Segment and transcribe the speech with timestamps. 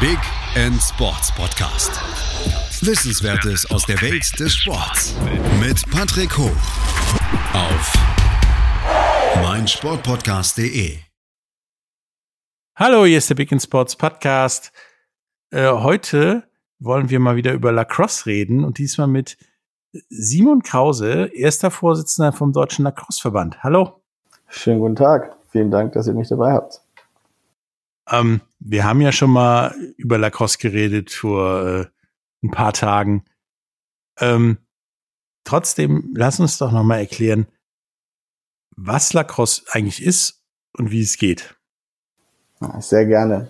[0.00, 0.18] Big
[0.54, 1.90] End Sports Podcast.
[2.86, 5.16] Wissenswertes aus der Welt des Sports
[5.58, 6.54] mit Patrick Hoch
[7.52, 7.92] auf
[9.42, 10.98] meinsportpodcast.de.
[12.76, 14.70] Hallo, hier ist der Big End Sports Podcast.
[15.50, 16.44] Äh, heute
[16.78, 19.36] wollen wir mal wieder über Lacrosse reden und diesmal mit
[20.10, 23.64] Simon Krause, erster Vorsitzender vom Deutschen Lacrosse-Verband.
[23.64, 24.00] Hallo.
[24.46, 25.34] Schönen guten Tag.
[25.50, 26.82] Vielen Dank, dass ihr mich dabei habt.
[28.10, 31.86] Ähm, wir haben ja schon mal über Lacrosse geredet vor äh,
[32.42, 33.24] ein paar Tagen.
[34.18, 34.58] Ähm,
[35.44, 37.46] trotzdem, lass uns doch noch mal erklären,
[38.76, 40.42] was Lacrosse eigentlich ist
[40.76, 41.56] und wie es geht.
[42.80, 43.48] Sehr gerne.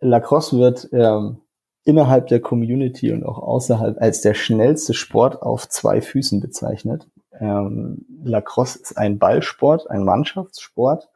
[0.00, 1.40] Lacrosse wird ähm,
[1.84, 7.08] innerhalb der Community und auch außerhalb als der schnellste Sport auf zwei Füßen bezeichnet.
[7.38, 11.08] Ähm, Lacrosse ist ein Ballsport, ein Mannschaftssport,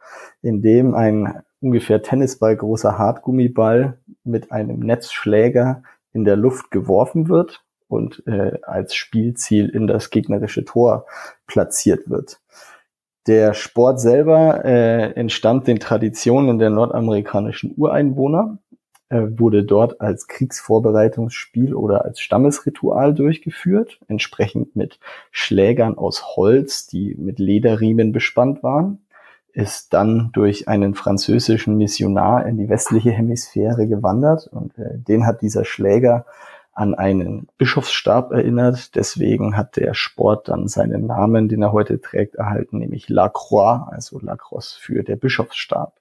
[0.42, 7.64] in dem ein ungefähr Tennisball großer Hartgummiball mit einem Netzschläger in der Luft geworfen wird
[7.88, 11.06] und äh, als Spielziel in das gegnerische Tor
[11.46, 12.41] platziert wird.
[13.27, 18.58] Der Sport selber äh, entstammt den Traditionen der nordamerikanischen Ureinwohner
[19.11, 24.98] äh, wurde dort als Kriegsvorbereitungsspiel oder als Stammesritual durchgeführt, entsprechend mit
[25.30, 29.06] Schlägern aus Holz, die mit Lederriemen bespannt waren,
[29.52, 35.42] ist dann durch einen französischen Missionar in die westliche Hemisphäre gewandert und äh, den hat
[35.42, 36.27] dieser Schläger
[36.78, 38.94] an einen Bischofsstab erinnert.
[38.94, 43.88] Deswegen hat der Sport dann seinen Namen, den er heute trägt, erhalten, nämlich La Croix,
[43.90, 45.94] also La Crosse für der Bischofsstab.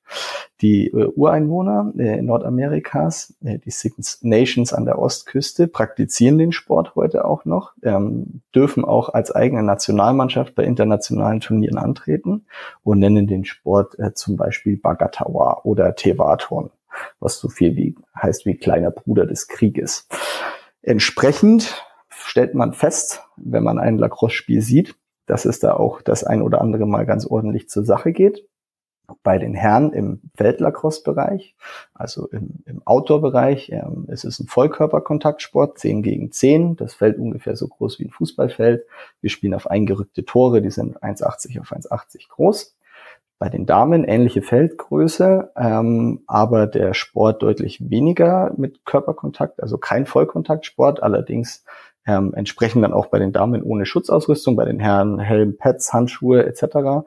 [0.61, 6.93] Die äh, Ureinwohner äh, Nordamerikas, äh, die Six Nations an der Ostküste, praktizieren den Sport
[6.95, 12.45] heute auch noch, ähm, dürfen auch als eigene Nationalmannschaft bei internationalen Turnieren antreten
[12.83, 16.69] und nennen den Sport äh, zum Beispiel Bagatawa oder Tewaton
[17.19, 20.07] was so viel wie heißt wie kleiner Bruder des Krieges.
[20.87, 26.41] Entsprechend stellt man fest, wenn man ein Lacrosse-Spiel sieht, dass es da auch das ein
[26.41, 28.47] oder andere Mal ganz ordentlich zur Sache geht.
[29.21, 31.57] Bei den Herren im Feldlacrosse-Bereich,
[31.93, 36.77] also im, im Outdoor-Bereich, ähm, ist es ein Vollkörperkontaktsport, 10 gegen 10.
[36.77, 38.85] Das Feld ungefähr so groß wie ein Fußballfeld.
[39.19, 42.76] Wir spielen auf eingerückte Tore, die sind 1,80 auf 1,80 groß.
[43.39, 50.07] Bei den Damen ähnliche Feldgröße, ähm, aber der Sport deutlich weniger mit Körperkontakt, also kein
[50.07, 51.63] Vollkontaktsport, allerdings
[52.07, 56.47] ähm, entsprechend dann auch bei den Damen ohne Schutzausrüstung, bei den Herren Helm, Pads, Handschuhe
[56.47, 57.05] etc.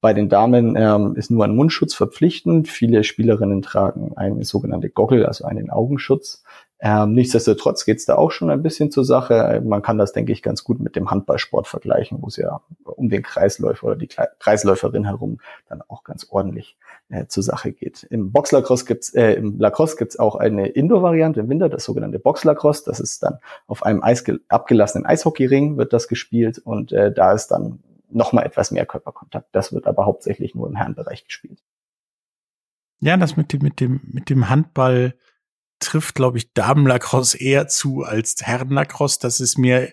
[0.00, 2.68] Bei den Damen ähm, ist nur ein Mundschutz verpflichtend.
[2.68, 6.43] Viele Spielerinnen tragen eine sogenannte Goggle, also einen Augenschutz.
[6.86, 9.62] Ähm, nichtsdestotrotz geht es da auch schon ein bisschen zur Sache.
[9.64, 13.08] Man kann das, denke ich, ganz gut mit dem Handballsport vergleichen, wo es ja um
[13.08, 16.76] den Kreisläufer oder die Kreisläuferin herum dann auch ganz ordentlich
[17.08, 18.02] äh, zur Sache geht.
[18.10, 22.82] Im Boxlacrosse gibt's, äh, im Lacrosse gibt's auch eine Indoor-Variante im Winter, das sogenannte Boxlacrosse.
[22.84, 27.46] Das ist dann auf einem Eis abgelassenen Eishockeyring wird das gespielt und äh, da ist
[27.46, 27.78] dann
[28.10, 29.48] nochmal etwas mehr Körperkontakt.
[29.52, 31.62] Das wird aber hauptsächlich nur im Herrenbereich gespielt.
[33.00, 35.14] Ja, das mit dem, mit dem, mit dem Handball
[35.84, 39.18] trifft, glaube ich, Damenlacrosse eher zu als Herrenlacrosse.
[39.20, 39.92] Das ist mir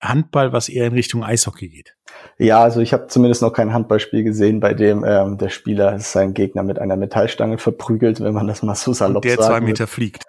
[0.00, 1.96] Handball, was eher in Richtung Eishockey geht.
[2.38, 6.34] Ja, also ich habe zumindest noch kein Handballspiel gesehen, bei dem ähm, der Spieler seinen
[6.34, 9.38] Gegner mit einer Metallstange verprügelt, wenn man das mal so salopp sagt.
[9.38, 10.24] Der zwei Meter fliegt.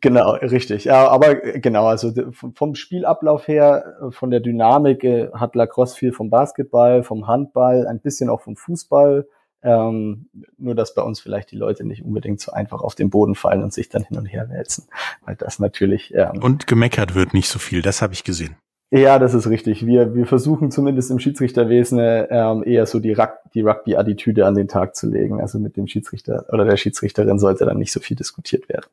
[0.00, 0.84] Genau, richtig.
[0.84, 6.30] Ja, aber genau, also vom Spielablauf her, von der Dynamik äh, hat Lacrosse viel vom
[6.30, 9.26] Basketball, vom Handball, ein bisschen auch vom Fußball.
[9.64, 13.34] Ähm, nur, dass bei uns vielleicht die Leute nicht unbedingt so einfach auf den Boden
[13.34, 14.84] fallen und sich dann hin und her wälzen.
[15.24, 16.14] Weil das natürlich.
[16.14, 18.56] Ähm, und gemeckert wird nicht so viel, das habe ich gesehen.
[18.90, 19.86] Ja, das ist richtig.
[19.86, 24.68] Wir, wir versuchen zumindest im Schiedsrichterwesen ähm, eher so die, Rug die Rugby-Attitüde an den
[24.68, 25.40] Tag zu legen.
[25.40, 28.86] Also mit dem Schiedsrichter oder der Schiedsrichterin sollte dann nicht so viel diskutiert werden.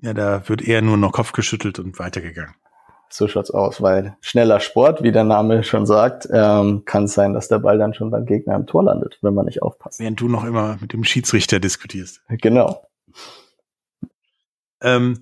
[0.00, 2.54] Ja, da wird eher nur noch Kopf geschüttelt und weitergegangen.
[3.12, 7.34] So schaut's aus, weil schneller Sport, wie der Name schon sagt, ähm, kann es sein,
[7.34, 10.00] dass der Ball dann schon beim Gegner im Tor landet, wenn man nicht aufpasst.
[10.00, 12.22] Während du noch immer mit dem Schiedsrichter diskutierst.
[12.28, 12.88] Genau.
[14.80, 15.20] Ähm,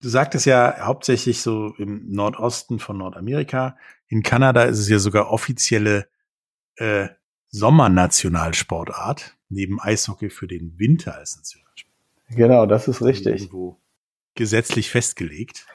[0.00, 3.76] du sagtest ja hauptsächlich so im Nordosten von Nordamerika.
[4.06, 6.06] In Kanada ist es ja sogar offizielle
[6.76, 7.08] äh,
[7.48, 11.94] Sommernationalsportart, neben Eishockey für den Winter als Nationalsport.
[12.30, 13.42] Genau, das ist richtig.
[13.42, 13.80] Irgendwo
[14.34, 15.66] gesetzlich festgelegt.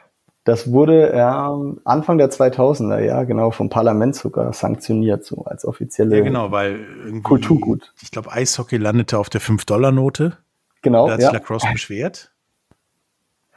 [0.45, 6.17] Das wurde ähm, Anfang der 2000er, ja, genau, vom Parlament sogar sanktioniert, so als offizielle
[6.17, 7.93] ja, genau, weil Kulturgut.
[8.01, 10.37] Ich glaube, Eishockey landete auf der 5-Dollar-Note.
[10.81, 11.07] Genau.
[11.07, 12.31] Da hat sich Lacrosse beschwert.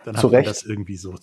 [0.05, 0.47] Dann Zu hat Recht.
[0.47, 1.15] man das irgendwie so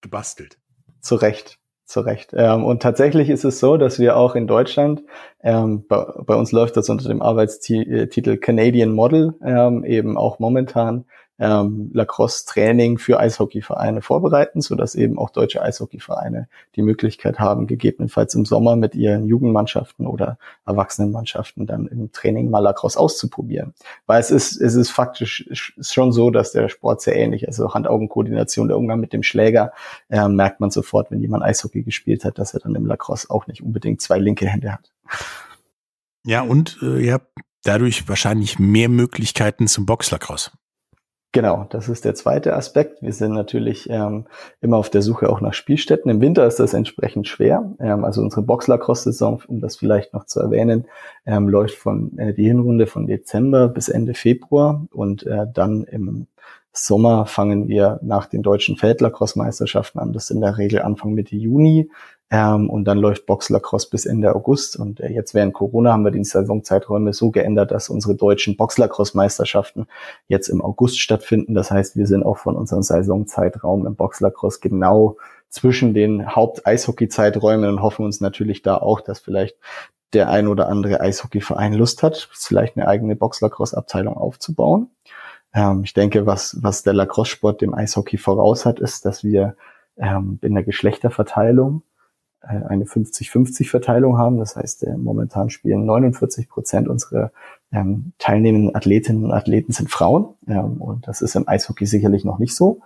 [0.00, 0.58] gebastelt.
[1.00, 1.58] Zu Recht.
[1.86, 2.32] Zu Recht.
[2.36, 5.02] Ähm, und tatsächlich ist es so, dass wir auch in Deutschland,
[5.42, 11.06] ähm, bei, bei uns läuft das unter dem Arbeitstitel Canadian Model, ähm, eben auch momentan
[11.40, 18.44] ähm, Lacrosse-Training für Eishockeyvereine vorbereiten, sodass eben auch deutsche Eishockeyvereine die Möglichkeit haben, gegebenenfalls im
[18.44, 23.74] Sommer mit ihren Jugendmannschaften oder Erwachsenenmannschaften dann im Training mal Lacrosse auszuprobieren.
[24.06, 25.48] Weil es ist, es ist faktisch
[25.80, 27.58] schon so, dass der Sport sehr ähnlich ist.
[27.58, 29.72] Also Hand-Augen-Koordination, der Umgang mit dem Schläger,
[30.10, 33.46] äh, merkt man sofort, wenn jemand Eishockey gespielt hat, dass er dann im Lacrosse auch
[33.46, 34.92] nicht unbedingt zwei linke Hände hat.
[36.24, 37.32] Ja, und äh, ihr habt
[37.64, 40.50] dadurch wahrscheinlich mehr Möglichkeiten zum Boxlacrosse.
[41.32, 43.02] Genau, das ist der zweite Aspekt.
[43.02, 44.26] Wir sind natürlich ähm,
[44.60, 46.10] immer auf der Suche auch nach Spielstätten.
[46.10, 47.72] Im Winter ist das entsprechend schwer.
[47.78, 50.86] Ähm, also unsere Boxlacrosse-Saison, um das vielleicht noch zu erwähnen,
[51.26, 56.26] ähm, läuft von äh, die Hinrunde von Dezember bis Ende Februar und äh, dann im
[56.72, 60.12] Sommer fangen wir nach den deutschen Feldlacrosse-Meisterschaften an.
[60.12, 61.90] Das ist in der Regel Anfang Mitte Juni.
[62.30, 64.76] Ähm, und dann läuft Boxlacrosse bis Ende August.
[64.76, 69.88] Und äh, jetzt während Corona haben wir die Saisonzeiträume so geändert, dass unsere deutschen Boxlacrosse-Meisterschaften
[70.28, 71.54] jetzt im August stattfinden.
[71.54, 75.16] Das heißt, wir sind auch von unserem Saisonzeitraum im Boxlacrosse genau
[75.48, 79.56] zwischen den Haupt-Eishockey-Zeiträumen und hoffen uns natürlich da auch, dass vielleicht
[80.12, 84.90] der ein oder andere Eishockeyverein Lust hat, vielleicht eine eigene Boxlacrosse-Abteilung aufzubauen.
[85.52, 89.56] Ähm, ich denke, was, was der Lacrosse-Sport dem Eishockey voraus hat, ist, dass wir
[89.96, 91.82] ähm, in der Geschlechterverteilung
[92.40, 94.38] eine 50-50-Verteilung haben.
[94.38, 97.32] Das heißt, äh, momentan spielen 49 Prozent unserer
[97.72, 100.34] ähm, teilnehmenden Athletinnen und Athleten sind Frauen.
[100.48, 102.80] Ähm, und das ist im Eishockey sicherlich noch nicht so.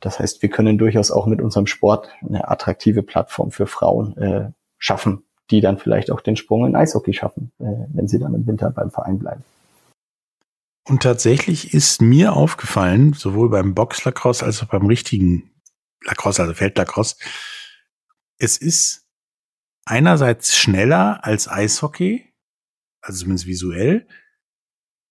[0.00, 4.50] Das heißt, wir können durchaus auch mit unserem Sport eine attraktive Plattform für Frauen äh,
[4.78, 8.46] schaffen, die dann vielleicht auch den Sprung in Eishockey schaffen, äh, wenn sie dann im
[8.46, 9.44] Winter beim Verein bleiben.
[10.88, 15.50] Und tatsächlich ist mir aufgefallen, sowohl beim Boxlacrosse als auch beim richtigen
[16.04, 17.16] Lacrosse, also Feldlacrosse,
[18.40, 19.06] es ist
[19.84, 22.24] einerseits schneller als Eishockey,
[23.02, 24.06] also zumindest visuell,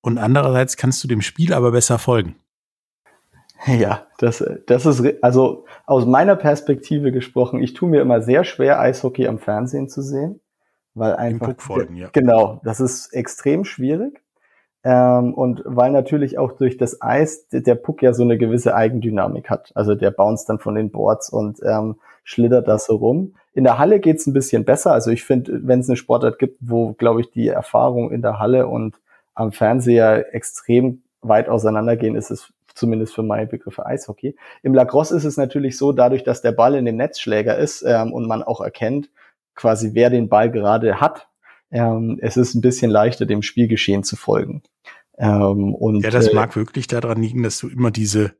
[0.01, 2.35] und andererseits kannst du dem Spiel aber besser folgen.
[3.67, 8.79] Ja, das, das ist, also aus meiner Perspektive gesprochen, ich tue mir immer sehr schwer,
[8.79, 10.39] Eishockey am Fernsehen zu sehen,
[10.93, 11.55] weil einfach.
[11.57, 12.07] Folgen, ja.
[12.13, 14.23] Genau, das ist extrem schwierig.
[14.85, 19.49] Ähm, und weil natürlich auch durch das Eis der Puck ja so eine gewisse Eigendynamik
[19.49, 19.73] hat.
[19.75, 23.35] Also der bounce dann von den Boards und ähm, schlittert da so rum.
[23.53, 24.91] In der Halle geht's ein bisschen besser.
[24.91, 28.39] Also ich finde, wenn es eine Sportart gibt, wo, glaube ich, die Erfahrung in der
[28.39, 28.95] Halle und
[29.33, 34.35] am Fernseher extrem weit auseinandergehen, ist es zumindest für meine Begriffe Eishockey.
[34.63, 38.13] Im Lacrosse ist es natürlich so, dadurch, dass der Ball in dem Netzschläger ist ähm,
[38.13, 39.09] und man auch erkennt,
[39.55, 41.27] quasi wer den Ball gerade hat,
[41.71, 44.63] ähm, es ist ein bisschen leichter, dem Spielgeschehen zu folgen.
[45.17, 48.33] Ähm, und, ja, das äh, mag wirklich daran liegen, dass du immer diese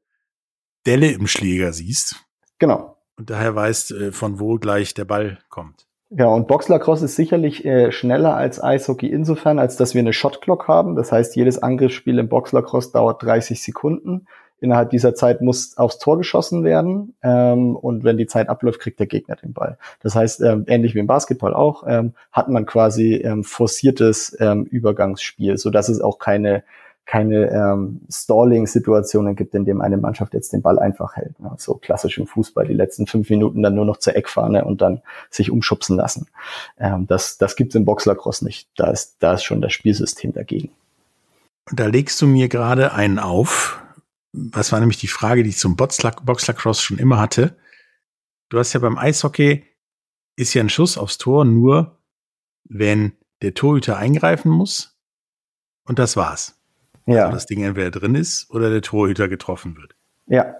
[0.86, 2.26] Delle im Schläger siehst.
[2.58, 2.96] Genau.
[3.20, 5.86] Und daher weißt, äh, von wo gleich der Ball kommt.
[6.10, 10.68] Ja, und Boxlacrosse ist sicherlich äh, schneller als Eishockey insofern, als dass wir eine Shotclock
[10.68, 10.96] haben.
[10.96, 14.26] Das heißt, jedes Angriffsspiel im Boxlacrosse dauert 30 Sekunden.
[14.62, 19.00] Innerhalb dieser Zeit muss aufs Tor geschossen werden ähm, und wenn die Zeit abläuft, kriegt
[19.00, 19.78] der Gegner den Ball.
[20.02, 24.64] Das heißt, ähm, ähnlich wie im Basketball auch, ähm, hat man quasi ähm, forciertes ähm,
[24.64, 26.64] Übergangsspiel, so dass es auch keine
[27.10, 31.40] keine ähm, Stalling-Situationen gibt, in dem eine Mannschaft jetzt den Ball einfach hält.
[31.40, 31.52] Ne?
[31.58, 35.02] So klassisch im Fußball, die letzten fünf Minuten dann nur noch zur Eckfahne und dann
[35.32, 36.28] sich umschubsen lassen.
[36.78, 38.70] Ähm, das das gibt's im Boxlacrosse nicht.
[38.76, 40.70] Da ist, da ist schon das Spielsystem dagegen.
[41.72, 43.82] Da legst du mir gerade einen auf,
[44.32, 47.56] was war nämlich die Frage, die ich zum Boxlacrosse schon immer hatte.
[48.50, 49.66] Du hast ja beim Eishockey,
[50.36, 51.98] ist ja ein Schuss aufs Tor nur,
[52.66, 54.96] wenn der Torhüter eingreifen muss.
[55.86, 56.59] Und das war's.
[57.06, 57.26] Ja.
[57.26, 59.96] Also das Ding entweder drin ist oder der Torhüter getroffen wird.
[60.28, 60.56] Ja.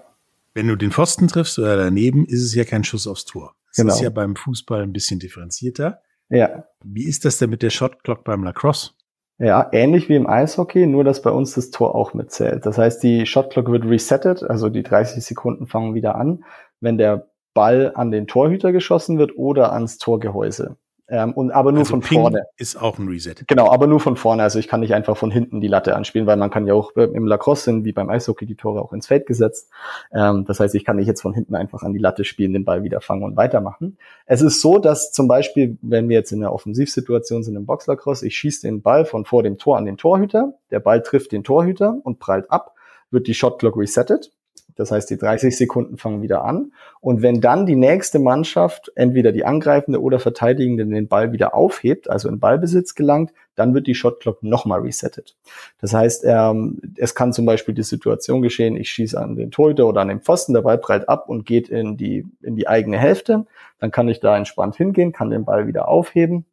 [0.54, 3.56] Wenn du den Pfosten triffst oder daneben, ist es ja kein Schuss aufs Tor.
[3.68, 3.94] Das genau.
[3.94, 6.02] ist ja beim Fußball ein bisschen differenzierter.
[6.30, 6.66] Ja.
[6.84, 8.92] Wie ist das denn mit der Shotclock beim Lacrosse?
[9.38, 12.66] Ja, ähnlich wie im Eishockey, nur dass bei uns das Tor auch mitzählt.
[12.66, 16.44] Das heißt, die Shotclock wird resettet, also die 30 Sekunden fangen wieder an,
[16.82, 20.76] wenn der Ball an den Torhüter geschossen wird oder ans Torgehäuse.
[21.10, 22.44] Ähm, und aber nur also von Ping vorne.
[22.58, 23.36] Ist auch ein Reset.
[23.48, 24.44] Genau, aber nur von vorne.
[24.44, 26.92] Also ich kann nicht einfach von hinten die Latte anspielen, weil man kann ja auch
[26.96, 29.70] im Lacrosse sind, wie beim Eishockey, die Tore auch ins Feld gesetzt.
[30.14, 32.66] Ähm, das heißt, ich kann nicht jetzt von hinten einfach an die Latte spielen, den
[32.66, 33.98] Ball wieder fangen und weitermachen.
[34.26, 38.28] Es ist so, dass zum Beispiel, wenn wir jetzt in einer Offensivsituation sind im Boxlacrosse,
[38.28, 41.44] ich schieße den Ball von vor dem Tor an den Torhüter, der Ball trifft den
[41.44, 42.76] Torhüter und prallt ab,
[43.10, 44.32] wird die Shotclock resettet
[44.80, 46.72] das heißt, die 30 Sekunden fangen wieder an.
[47.02, 52.10] Und wenn dann die nächste Mannschaft, entweder die angreifende oder verteidigende, den Ball wieder aufhebt,
[52.10, 55.36] also in Ballbesitz gelangt, dann wird die Shotclock nochmal resettet.
[55.82, 59.86] Das heißt, ähm, es kann zum Beispiel die Situation geschehen, ich schieße an den Torhüter
[59.86, 62.98] oder an den Pfosten, der Ball prallt ab und geht in die, in die eigene
[62.98, 63.46] Hälfte.
[63.80, 66.46] Dann kann ich da entspannt hingehen, kann den Ball wieder aufheben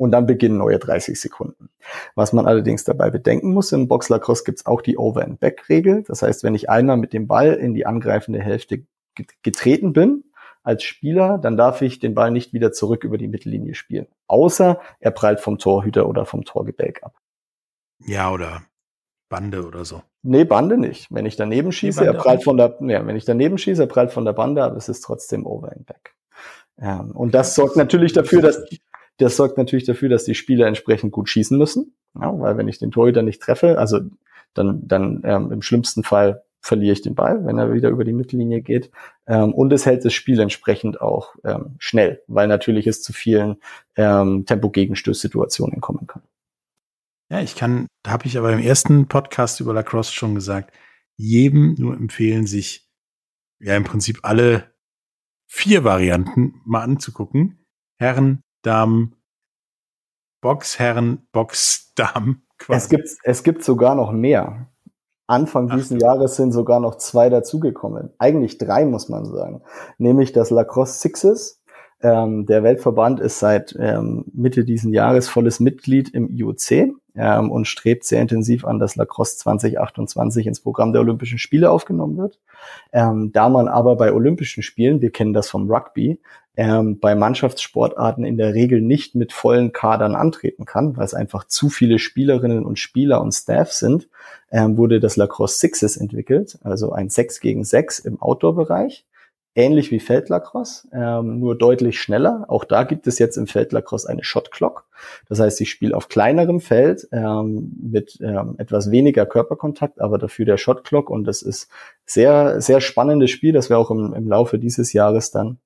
[0.00, 1.68] und dann beginnen neue 30 Sekunden.
[2.14, 6.04] Was man allerdings dabei bedenken muss, im Boxlacrosse gibt es auch die Over-and-Back-Regel.
[6.04, 8.82] Das heißt, wenn ich einmal mit dem Ball in die angreifende Hälfte
[9.42, 10.24] getreten bin,
[10.62, 14.06] als Spieler, dann darf ich den Ball nicht wieder zurück über die Mittellinie spielen.
[14.26, 17.14] Außer er prallt vom Torhüter oder vom Torgebälk ab.
[17.98, 18.62] Ja, oder
[19.28, 20.00] Bande oder so.
[20.22, 21.08] Nee, Bande nicht.
[21.10, 24.12] Wenn ich daneben schieße, er prallt von der, ja, wenn ich daneben schieße, er prallt
[24.12, 26.14] von der Bande, aber es ist trotzdem over and back.
[26.80, 28.64] Ja, und das sorgt natürlich dafür, dass,
[29.20, 31.94] das sorgt natürlich dafür, dass die Spieler entsprechend gut schießen müssen.
[32.20, 34.00] Ja, weil wenn ich den Torhüter nicht treffe, also
[34.54, 38.12] dann, dann ähm, im schlimmsten Fall verliere ich den Ball, wenn er wieder über die
[38.12, 38.90] Mittellinie geht.
[39.26, 43.56] Ähm, und es hält das Spiel entsprechend auch ähm, schnell, weil natürlich es zu vielen
[43.96, 46.22] ähm, Tempo-Gegenstößsituationen kommen kann.
[47.30, 50.74] Ja, ich kann, da habe ich aber im ersten Podcast über Lacrosse schon gesagt,
[51.16, 52.88] jedem nur empfehlen, sich
[53.60, 54.74] ja im Prinzip alle
[55.46, 57.64] vier Varianten mal anzugucken.
[57.98, 59.16] Herren, Damen,
[60.40, 62.46] Boxherren, Boxdamen.
[62.68, 64.68] Es gibt, es gibt sogar noch mehr.
[65.26, 68.10] Anfang Ach, diesen Jahres sind sogar noch zwei dazugekommen.
[68.18, 69.62] Eigentlich drei, muss man sagen.
[69.96, 71.62] Nämlich das Lacrosse Sixes.
[72.02, 77.66] Ähm, der Weltverband ist seit ähm, Mitte diesen Jahres volles Mitglied im IOC ähm, und
[77.66, 82.38] strebt sehr intensiv an, dass Lacrosse 2028 ins Programm der Olympischen Spiele aufgenommen wird.
[82.92, 86.18] Ähm, da man aber bei Olympischen Spielen, wir kennen das vom Rugby,
[86.56, 91.44] ähm, bei Mannschaftssportarten in der Regel nicht mit vollen Kadern antreten kann, weil es einfach
[91.44, 94.08] zu viele Spielerinnen und Spieler und Staff sind,
[94.50, 99.04] ähm, wurde das Lacrosse Sixes entwickelt, also ein 6 gegen 6 im Outdoor-Bereich
[99.54, 102.44] ähnlich wie Feldlacrosse, ähm, nur deutlich schneller.
[102.48, 104.86] Auch da gibt es jetzt im Feldlacrosse eine Shot Clock.
[105.28, 110.44] Das heißt, ich spiele auf kleinerem Feld ähm, mit ähm, etwas weniger Körperkontakt, aber dafür
[110.44, 111.10] der Shot Clock.
[111.10, 111.68] Und das ist
[112.04, 115.58] sehr, sehr spannendes Spiel, das wir auch im, im Laufe dieses Jahres dann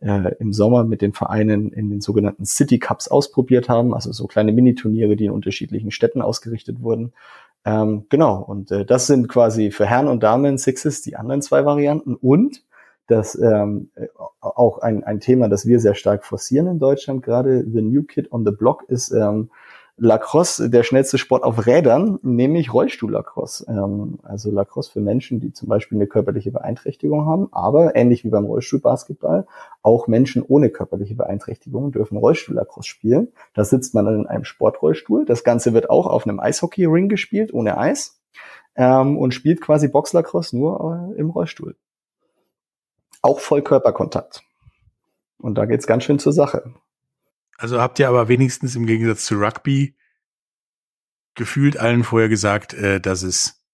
[0.00, 3.94] äh, im Sommer mit den Vereinen in den sogenannten City Cups ausprobiert haben.
[3.94, 7.12] Also so kleine Miniturniere, die in unterschiedlichen Städten ausgerichtet wurden.
[7.64, 11.64] Ähm, genau, und äh, das sind quasi für Herren und Damen Sixes die anderen zwei
[11.64, 12.16] Varianten.
[12.16, 12.62] Und
[13.12, 13.90] das ähm,
[14.40, 17.64] auch ein, ein Thema, das wir sehr stark forcieren in Deutschland gerade.
[17.70, 19.50] The New Kid on the Block ist ähm,
[19.98, 23.66] Lacrosse, der schnellste Sport auf Rädern, nämlich Rollstuhl-Lacrosse.
[23.68, 28.30] Ähm, also Lacrosse für Menschen, die zum Beispiel eine körperliche Beeinträchtigung haben, aber ähnlich wie
[28.30, 29.46] beim Rollstuhlbasketball,
[29.82, 33.28] auch Menschen ohne körperliche Beeinträchtigung dürfen Rollstuhl-Lacrosse spielen.
[33.54, 35.26] Da sitzt man dann in einem Sportrollstuhl.
[35.26, 38.18] Das Ganze wird auch auf einem Eishockey-Ring gespielt, ohne Eis.
[38.74, 41.76] Ähm, und spielt quasi Boxlacrosse nur äh, im Rollstuhl
[43.22, 44.42] auch Vollkörperkontakt.
[45.38, 46.74] Und da geht's ganz schön zur Sache.
[47.56, 49.96] Also habt ihr aber wenigstens im Gegensatz zu Rugby
[51.34, 53.64] gefühlt allen vorher gesagt, äh, dass es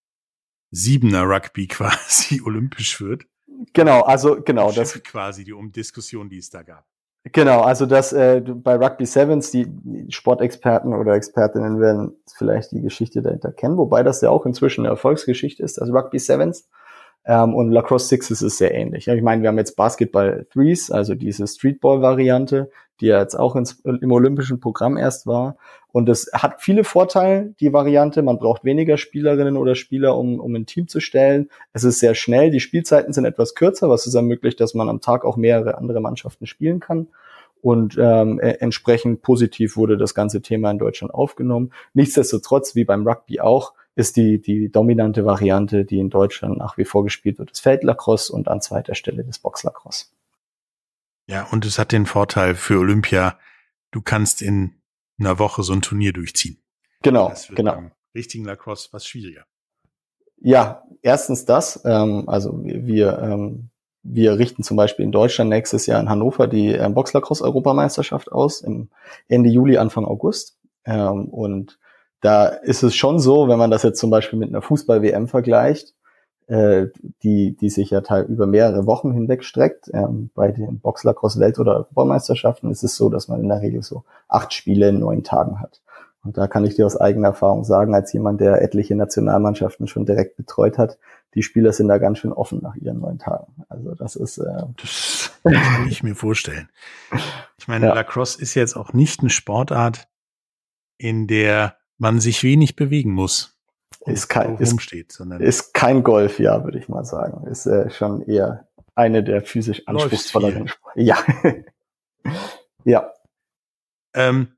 [0.70, 3.24] Siebener Rugby quasi olympisch wird.
[3.72, 6.86] Genau, also genau das quasi die um Diskussion, die es da gab.
[7.32, 12.80] Genau, also das äh, bei Rugby Sevens die, die Sportexperten oder Expertinnen werden vielleicht die
[12.80, 15.78] Geschichte dahinter kennen, wobei das ja auch inzwischen eine Erfolgsgeschichte ist.
[15.78, 16.68] Also Rugby Sevens
[17.24, 19.08] ähm, und Lacrosse Sixes ist sehr ähnlich.
[19.08, 22.70] Ich meine, wir haben jetzt Basketball Threes, also diese Streetball-Variante,
[23.00, 25.56] die ja jetzt auch ins, im olympischen Programm erst war.
[25.90, 28.22] Und es hat viele Vorteile, die Variante.
[28.22, 31.48] Man braucht weniger Spielerinnen oder Spieler, um, um ein Team zu stellen.
[31.72, 32.50] Es ist sehr schnell.
[32.50, 36.00] Die Spielzeiten sind etwas kürzer, was es ermöglicht, dass man am Tag auch mehrere andere
[36.00, 37.08] Mannschaften spielen kann.
[37.60, 41.72] Und ähm, e, entsprechend positiv wurde das ganze Thema in Deutschland aufgenommen.
[41.94, 46.84] Nichtsdestotrotz, wie beim Rugby auch, ist die, die dominante Variante, die in Deutschland nach wie
[46.84, 50.06] vor gespielt wird, das Feldlacrosse und an zweiter Stelle das Boxlacrosse.
[51.26, 53.36] Ja, und es hat den Vorteil für Olympia,
[53.90, 54.80] du kannst in
[55.18, 56.62] einer Woche so ein Turnier durchziehen.
[57.02, 57.90] Genau, genau.
[58.14, 59.46] richtigen Lacrosse was schwieriger.
[60.36, 61.82] Ja, erstens das.
[61.84, 63.70] Ähm, also wir, ähm,
[64.04, 68.90] wir richten zum Beispiel in Deutschland nächstes Jahr in Hannover die ähm, Boxlacrosse-Europameisterschaft aus, im
[69.26, 70.56] Ende Juli, Anfang August.
[70.84, 71.80] Ähm, und
[72.20, 75.94] da ist es schon so, wenn man das jetzt zum Beispiel mit einer Fußball-WM vergleicht,
[76.48, 76.86] äh,
[77.22, 79.90] die, die sich ja teil über mehrere Wochen hinweg streckt.
[79.92, 84.04] Ähm, bei den Boxlacrosse-Welt- oder Europameisterschaften ist es so, dass man in der Regel so
[84.28, 85.80] acht Spiele in neun Tagen hat.
[86.24, 90.04] Und da kann ich dir aus eigener Erfahrung sagen, als jemand, der etliche Nationalmannschaften schon
[90.04, 90.98] direkt betreut hat,
[91.34, 93.64] die Spieler sind da ganz schön offen nach ihren neun Tagen.
[93.68, 94.38] Also das ist.
[94.38, 96.68] Äh das kann ich mir vorstellen.
[97.58, 97.94] Ich meine, ja.
[97.94, 100.08] Lacrosse ist jetzt auch nicht eine Sportart,
[100.96, 103.58] in der man sich wenig bewegen muss.
[104.06, 107.46] Ist kein, ist, steht, ist kein Golf, ja, würde ich mal sagen.
[107.46, 110.70] Ist äh, schon eher eine der physisch anspruchsvolleren.
[110.94, 111.18] Ja.
[112.84, 113.12] ja.
[114.14, 114.48] Ähm,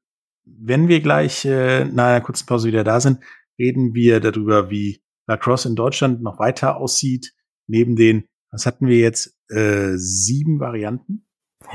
[0.45, 3.21] wenn wir gleich äh, nach einer kurzen Pause wieder da sind,
[3.59, 7.35] reden wir darüber, wie Lacrosse in Deutschland noch weiter aussieht,
[7.67, 11.27] neben den, was hatten wir jetzt, äh, sieben Varianten?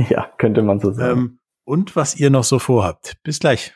[0.10, 1.20] Ja, könnte man so sagen.
[1.20, 3.18] Ähm, und was ihr noch so vorhabt.
[3.24, 3.76] Bis gleich.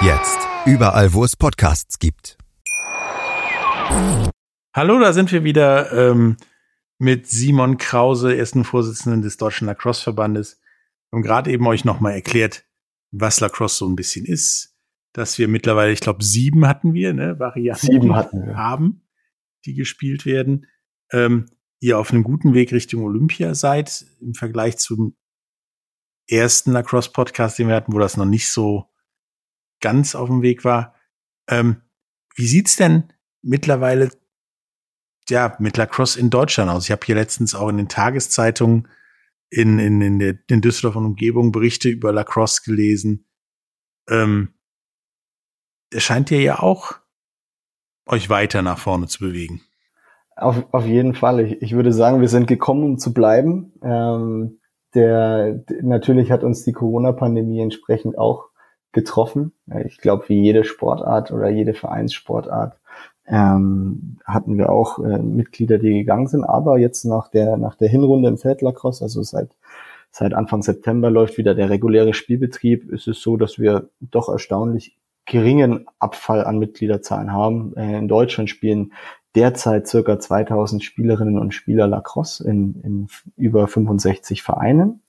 [0.00, 0.38] Jetzt.
[0.64, 2.38] Überall, wo es Podcasts gibt.
[4.72, 6.36] Hallo, da sind wir wieder ähm,
[6.98, 10.60] mit Simon Krause, ersten Vorsitzenden des Deutschen Lacrosse-Verbandes.
[11.10, 12.64] Wir haben gerade eben euch nochmal erklärt,
[13.10, 14.76] was Lacrosse so ein bisschen ist.
[15.14, 18.56] Dass wir mittlerweile, ich glaube, sieben hatten wir, ne, Varianten Sieben hatten wir.
[18.56, 19.02] haben,
[19.64, 20.66] die gespielt werden.
[21.10, 21.46] Ähm,
[21.80, 25.16] ihr auf einem guten Weg Richtung Olympia seid, im Vergleich zum
[26.28, 28.88] ersten Lacrosse-Podcast, den wir hatten, wo das noch nicht so
[29.80, 30.94] ganz auf dem Weg war.
[31.48, 31.82] Ähm,
[32.34, 34.10] wie sieht's denn mittlerweile
[35.28, 36.84] ja mit Lacrosse in Deutschland aus?
[36.84, 38.88] Ich habe hier letztens auch in den Tageszeitungen
[39.50, 43.26] in, in, in, der, in Düsseldorf und Umgebung Berichte über Lacrosse gelesen.
[44.08, 44.54] Ähm,
[45.90, 46.94] es scheint ihr ja auch
[48.06, 49.62] euch weiter nach vorne zu bewegen.
[50.36, 51.40] Auf, auf jeden Fall.
[51.40, 53.72] Ich, ich würde sagen, wir sind gekommen, um zu bleiben.
[53.82, 54.60] Ähm,
[54.94, 58.47] der, natürlich hat uns die Corona-Pandemie entsprechend auch
[58.92, 59.52] getroffen.
[59.86, 62.78] Ich glaube, wie jede Sportart oder jede Vereinssportart
[63.26, 66.44] ähm, hatten wir auch äh, Mitglieder, die gegangen sind.
[66.44, 69.50] Aber jetzt nach der nach der Hinrunde im Feldlacrosse, also seit
[70.10, 74.96] seit Anfang September läuft wieder der reguläre Spielbetrieb, ist es so, dass wir doch erstaunlich
[75.26, 77.76] geringen Abfall an Mitgliederzahlen haben.
[77.76, 78.92] Äh, in Deutschland spielen
[79.34, 85.02] derzeit circa 2000 Spielerinnen und Spieler Lacrosse in, in über 65 Vereinen.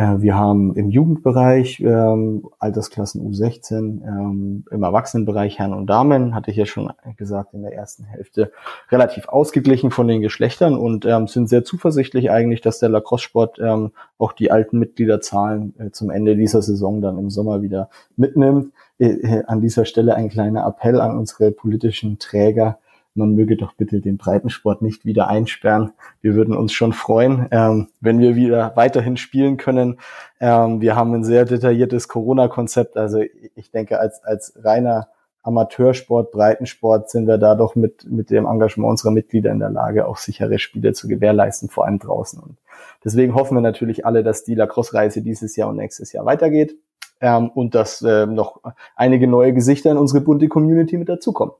[0.00, 6.50] Äh, wir haben im Jugendbereich ähm, Altersklassen U16, ähm, im Erwachsenenbereich Herren und Damen, hatte
[6.50, 8.50] ich ja schon gesagt, in der ersten Hälfte
[8.90, 13.90] relativ ausgeglichen von den Geschlechtern und ähm, sind sehr zuversichtlich eigentlich, dass der Lacrosse-Sport ähm,
[14.18, 18.72] auch die alten Mitgliederzahlen äh, zum Ende dieser Saison dann im Sommer wieder mitnimmt.
[18.98, 22.78] Äh, äh an dieser Stelle ein kleiner Appell an unsere politischen Träger,
[23.14, 25.92] man möge doch bitte den Breitensport nicht wieder einsperren.
[26.20, 29.98] Wir würden uns schon freuen, ähm, wenn wir wieder weiterhin spielen können.
[30.40, 32.96] Ähm, wir haben ein sehr detailliertes Corona-Konzept.
[32.96, 33.22] Also
[33.54, 35.08] ich denke, als, als reiner
[35.42, 40.06] Amateursport, Breitensport sind wir da doch mit, mit dem Engagement unserer Mitglieder in der Lage,
[40.06, 42.38] auch sichere Spiele zu gewährleisten, vor allem draußen.
[42.40, 42.58] Und
[43.04, 46.76] deswegen hoffen wir natürlich alle, dass die Lacrosse-Reise dieses Jahr und nächstes Jahr weitergeht
[47.20, 48.60] ähm, und dass äh, noch
[48.96, 51.54] einige neue Gesichter in unsere bunte Community mit dazukommen.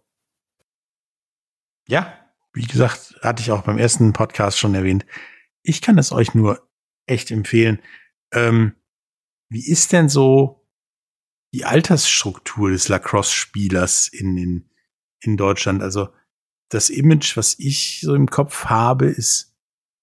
[1.91, 2.15] Ja,
[2.53, 5.05] wie gesagt, hatte ich auch beim ersten Podcast schon erwähnt.
[5.65, 6.61] Ich kann es euch nur
[7.07, 7.81] echt empfehlen.
[8.33, 8.77] Ähm,
[9.49, 10.65] wie ist denn so
[11.53, 14.71] die Altersstruktur des Lacrosse-Spielers in, in,
[15.21, 15.83] in Deutschland?
[15.83, 16.11] Also
[16.69, 19.57] das Image, was ich so im Kopf habe, ist,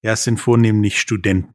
[0.03, 1.53] ja, es sind vornehmlich Studenten.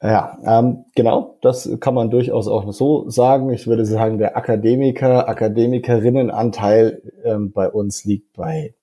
[0.00, 3.50] Ja, ähm, genau, das kann man durchaus auch so sagen.
[3.50, 8.76] Ich würde sagen, der Akademiker, Akademikerinnenanteil ähm, bei uns liegt bei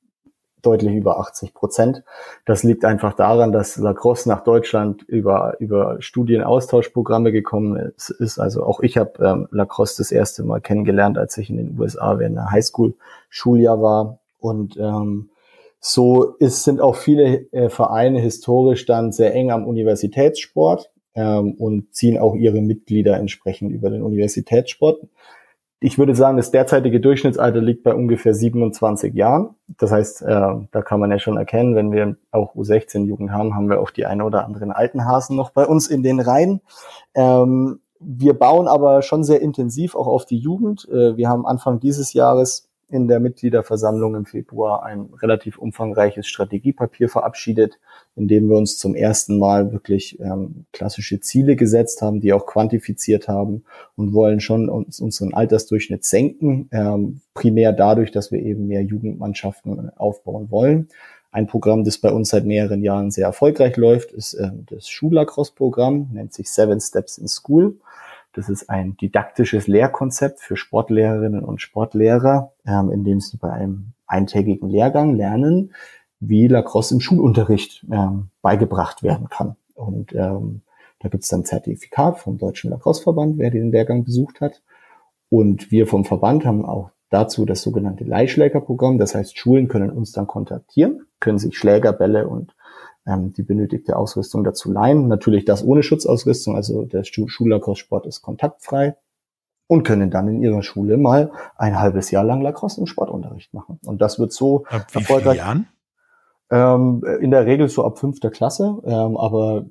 [0.68, 2.04] deutlich über 80 Prozent.
[2.46, 8.38] Das liegt einfach daran, dass Lacrosse nach Deutschland über, über Studienaustauschprogramme gekommen ist.
[8.38, 12.20] Also auch ich habe ähm, Lacrosse das erste Mal kennengelernt, als ich in den USA
[12.20, 14.20] während der Highschool-Schuljahr war.
[14.40, 15.30] Und ähm,
[15.80, 21.96] so ist, sind auch viele äh, Vereine historisch dann sehr eng am Universitätssport ähm, und
[21.96, 25.00] ziehen auch ihre Mitglieder entsprechend über den Universitätssport
[25.80, 29.56] ich würde sagen, das derzeitige Durchschnittsalter liegt bei ungefähr 27 Jahren.
[29.78, 30.26] Das heißt, äh,
[30.72, 34.06] da kann man ja schon erkennen, wenn wir auch U16-Jugend haben, haben wir auch die
[34.06, 36.62] ein oder anderen alten Hasen noch bei uns in den Reihen.
[37.14, 40.88] Ähm, wir bauen aber schon sehr intensiv auch auf die Jugend.
[40.90, 47.10] Äh, wir haben Anfang dieses Jahres in der Mitgliederversammlung im Februar ein relativ umfangreiches Strategiepapier
[47.10, 47.80] verabschiedet,
[48.16, 52.46] in dem wir uns zum ersten Mal wirklich ähm, klassische Ziele gesetzt haben, die auch
[52.46, 53.66] quantifiziert haben
[53.98, 59.92] und wollen schon uns, unseren Altersdurchschnitt senken, ähm, primär dadurch, dass wir eben mehr Jugendmannschaften
[59.98, 60.88] aufbauen wollen.
[61.30, 66.10] Ein Programm, das bei uns seit mehreren Jahren sehr erfolgreich läuft, ist äh, das Schulacross-Programm,
[66.14, 67.76] nennt sich Seven Steps in School.
[68.38, 73.94] Das ist ein didaktisches Lehrkonzept für Sportlehrerinnen und Sportlehrer, ähm, in dem sie bei einem
[74.06, 75.74] eintägigen Lehrgang lernen,
[76.20, 79.56] wie Lacrosse im Schulunterricht ähm, beigebracht werden kann.
[79.74, 80.62] Und ähm,
[81.00, 84.62] da gibt es dann Zertifikat vom Deutschen Lacrosse-Verband, wer den Lehrgang besucht hat.
[85.30, 89.00] Und wir vom Verband haben auch dazu das sogenannte Leihschlägerprogramm.
[89.00, 92.56] Das heißt, Schulen können uns dann kontaktieren, können sich Schläger, Bälle und
[93.08, 95.08] ähm, die benötigte Ausrüstung dazu leihen.
[95.08, 98.96] Natürlich das ohne Schutzausrüstung, also der Schullacrosse-Sport ist kontaktfrei
[99.68, 103.80] und können dann in ihrer Schule mal ein halbes Jahr lang Lacrosse und Sportunterricht machen.
[103.86, 105.38] Und das wird so Ab wie erfolgreich.
[105.38, 105.68] Jahren?
[106.50, 109.66] Ähm, in der Regel so ab fünfter Klasse, ähm, aber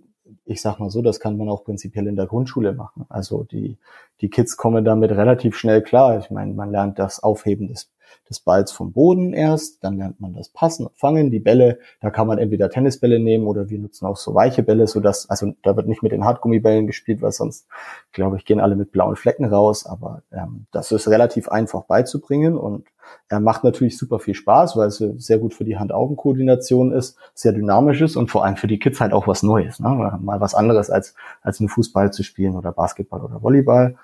[0.45, 3.07] ich sag mal so, das kann man auch prinzipiell in der Grundschule machen.
[3.09, 3.79] Also die,
[4.21, 6.19] die Kids kommen damit relativ schnell klar.
[6.19, 7.91] Ich meine, man lernt das Aufheben des
[8.29, 12.11] des Balls vom Boden erst, dann lernt man das Passen und Fangen, die Bälle, da
[12.11, 15.53] kann man entweder Tennisbälle nehmen oder wir nutzen auch so weiche Bälle, so dass also
[15.63, 17.67] da wird nicht mit den Hartgummibällen gespielt, weil sonst,
[18.13, 22.57] glaube ich, gehen alle mit blauen Flecken raus, aber ähm, das ist relativ einfach beizubringen
[22.57, 22.87] und
[23.29, 27.53] er macht natürlich super viel Spaß, weil es sehr gut für die Hand-Augen-Koordination ist, sehr
[27.53, 30.19] dynamisch ist und vor allem für die Kids halt auch was Neues, ne?
[30.21, 33.97] mal was anderes als als nur Fußball zu spielen oder Basketball oder Volleyball.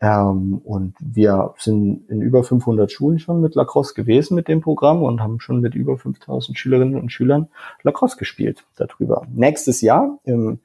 [0.00, 5.02] Ähm, und wir sind in über 500 Schulen schon mit Lacrosse gewesen mit dem Programm
[5.02, 7.48] und haben schon mit über 5000 Schülerinnen und Schülern
[7.82, 9.26] Lacrosse gespielt darüber.
[9.30, 10.60] Nächstes Jahr im,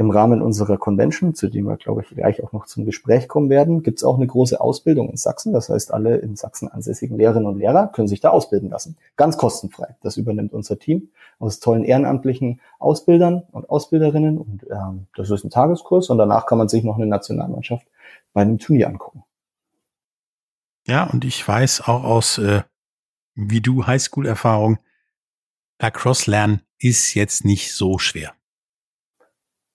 [0.00, 3.50] im Rahmen unserer Convention, zu dem wir, glaube ich, gleich auch noch zum Gespräch kommen
[3.50, 5.52] werden, gibt es auch eine große Ausbildung in Sachsen.
[5.52, 8.96] Das heißt, alle in Sachsen ansässigen Lehrerinnen und Lehrer können sich da ausbilden lassen.
[9.16, 9.96] Ganz kostenfrei.
[10.02, 14.38] Das übernimmt unser Team aus tollen ehrenamtlichen Ausbildern und Ausbilderinnen.
[14.38, 17.86] Und ähm, das ist ein Tageskurs und danach kann man sich noch eine Nationalmannschaft
[18.32, 19.22] bei einem Turnier angucken.
[20.86, 22.62] Ja, und ich weiß auch aus, äh,
[23.34, 24.78] wie du Highschool-Erfahrung,
[25.78, 28.32] Lacrosse lernen ist jetzt nicht so schwer.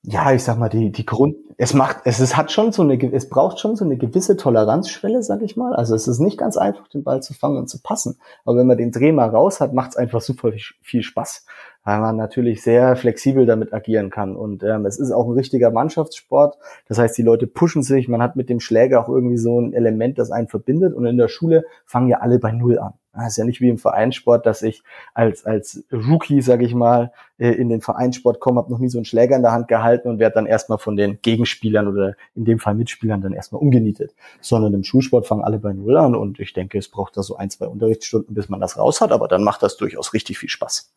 [0.08, 3.02] Ja, ich sag mal, die, die Grund, es macht, es ist, hat schon so eine,
[3.12, 5.74] es braucht schon so eine gewisse Toleranzschwelle, sag ich mal.
[5.76, 8.20] Also es ist nicht ganz einfach, den Ball zu fangen und zu passen.
[8.44, 11.46] Aber wenn man den Dreh mal raus hat, macht es einfach super viel Spaß
[11.86, 14.36] weil man natürlich sehr flexibel damit agieren kann.
[14.36, 16.58] Und ähm, es ist auch ein richtiger Mannschaftssport.
[16.88, 19.74] Das heißt, die Leute pushen sich, man hat mit dem Schläger auch irgendwie so ein
[19.74, 20.94] Element, das einen verbindet.
[20.94, 22.94] Und in der Schule fangen ja alle bei Null an.
[23.14, 27.14] Das ist ja nicht wie im Vereinssport, dass ich als, als Rookie, sage ich mal,
[27.38, 30.10] äh, in den Vereinssport komme, habe noch nie so einen Schläger in der Hand gehalten
[30.10, 34.14] und werde dann erstmal von den Gegenspielern oder in dem Fall Mitspielern dann erstmal umgenietet.
[34.42, 37.38] Sondern im Schulsport fangen alle bei Null an und ich denke, es braucht da so
[37.38, 40.50] ein, zwei Unterrichtsstunden, bis man das raus hat, aber dann macht das durchaus richtig viel
[40.50, 40.92] Spaß.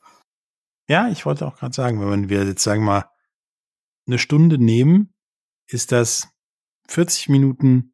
[0.89, 3.11] Ja, ich wollte auch gerade sagen, wenn wir jetzt sagen wir mal
[4.07, 5.15] eine Stunde nehmen,
[5.67, 6.29] ist das
[6.89, 7.93] 40 Minuten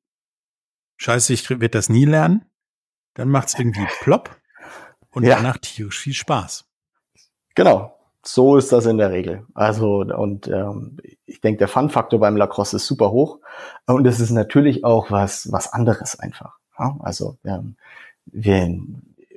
[0.97, 2.45] Scheiße, ich werde das nie lernen.
[3.15, 4.37] Dann macht es irgendwie plopp
[5.11, 5.37] und ja.
[5.37, 6.67] danach tierisch viel Spaß.
[7.57, 9.45] Genau, so ist das in der Regel.
[9.55, 13.41] Also und ähm, ich denke, der Fun-Faktor beim Lacrosse ist super hoch
[13.87, 16.59] und es ist natürlich auch was was anderes einfach.
[16.79, 16.97] Ja?
[17.01, 17.77] Also ähm,
[18.27, 18.69] wir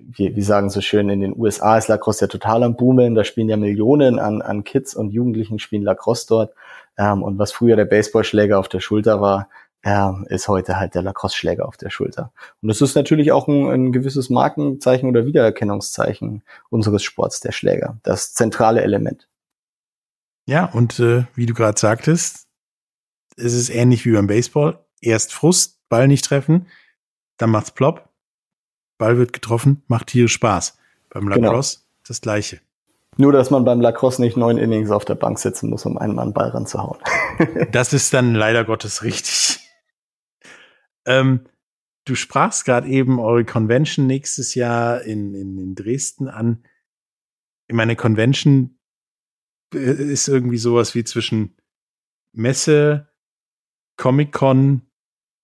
[0.09, 3.15] wir, wir sagen so schön, in den USA ist Lacrosse ja total am Boomen.
[3.15, 6.53] Da spielen ja Millionen an, an Kids und Jugendlichen spielen Lacrosse dort.
[6.97, 9.49] Ähm, und was früher der Baseballschläger auf der Schulter war,
[9.83, 12.31] ähm, ist heute halt der Lacrosse-Schläger auf der Schulter.
[12.61, 17.97] Und das ist natürlich auch ein, ein gewisses Markenzeichen oder Wiedererkennungszeichen unseres Sports, der Schläger.
[18.03, 19.27] Das zentrale Element.
[20.45, 22.47] Ja, und äh, wie du gerade sagtest,
[23.35, 24.79] es ist ähnlich wie beim Baseball.
[25.01, 26.67] Erst Frust, Ball nicht treffen,
[27.37, 28.09] dann macht's plopp,
[28.97, 30.77] Ball wird getroffen, macht hier Spaß.
[31.09, 31.47] Beim genau.
[31.47, 31.87] Lacrosse genau.
[32.07, 32.59] das Gleiche.
[33.17, 36.13] Nur, dass man beim Lacrosse nicht neun Innings auf der Bank sitzen muss, um einen
[36.13, 36.99] Mann Ball ranzuhauen.
[37.71, 39.59] das ist dann leider Gottes richtig.
[41.05, 41.41] Ähm,
[42.05, 46.63] du sprachst gerade eben eure Convention nächstes Jahr in, in, in Dresden an.
[47.67, 48.77] Ich meine, Convention
[49.73, 51.57] äh, ist irgendwie sowas wie zwischen
[52.33, 53.07] Messe,
[53.97, 54.83] Comic-Con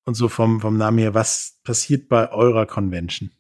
[0.05, 1.15] und so vom, vom Namen her.
[1.15, 3.31] Was passiert bei eurer Convention?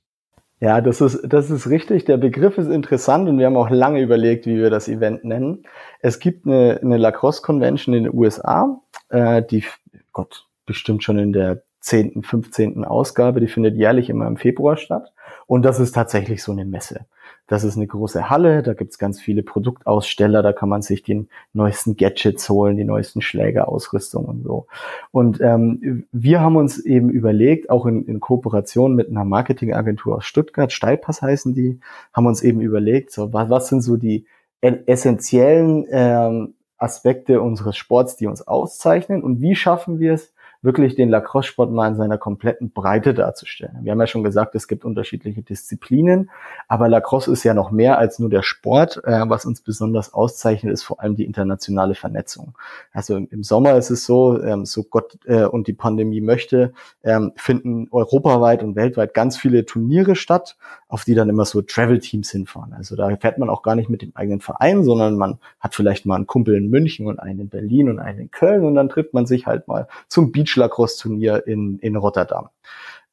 [0.59, 2.05] Ja, das ist, das ist richtig.
[2.05, 5.63] Der Begriff ist interessant und wir haben auch lange überlegt, wie wir das Event nennen.
[5.99, 9.65] Es gibt eine, eine Lacrosse Convention in den USA, äh, die,
[10.13, 12.85] Gott, bestimmt schon in der 10., 15.
[12.85, 15.11] Ausgabe, die findet jährlich immer im Februar statt.
[15.47, 17.05] Und das ist tatsächlich so eine Messe.
[17.47, 21.27] Das ist eine große Halle, da gibt's ganz viele Produktaussteller, da kann man sich die
[21.51, 24.67] neuesten Gadgets holen, die neuesten Schlägerausrüstung und so.
[25.11, 30.25] Und ähm, wir haben uns eben überlegt, auch in, in Kooperation mit einer Marketingagentur aus
[30.25, 31.79] Stuttgart, Steilpass heißen die,
[32.13, 34.25] haben uns eben überlegt, so was, was sind so die
[34.61, 41.09] essentiellen ähm, Aspekte unseres Sports, die uns auszeichnen und wie schaffen wir es, wirklich den
[41.09, 43.79] Lacrosse-Sport mal in seiner kompletten Breite darzustellen.
[43.81, 46.31] Wir haben ja schon gesagt, es gibt unterschiedliche Disziplinen,
[46.69, 49.01] aber Lacrosse ist ja noch mehr als nur der Sport.
[49.03, 52.57] Äh, was uns besonders auszeichnet, ist vor allem die internationale Vernetzung.
[52.93, 56.73] Also im Sommer ist es so, ähm, so Gott äh, und die Pandemie möchte,
[57.03, 60.55] ähm, finden europaweit und weltweit ganz viele Turniere statt,
[60.87, 62.73] auf die dann immer so Travel-Teams hinfahren.
[62.73, 66.05] Also da fährt man auch gar nicht mit dem eigenen Verein, sondern man hat vielleicht
[66.05, 68.87] mal einen Kumpel in München und einen in Berlin und einen in Köln und dann
[68.87, 72.49] trifft man sich halt mal zum Beach Beach-Lacrosse-Turnier in, in Rotterdam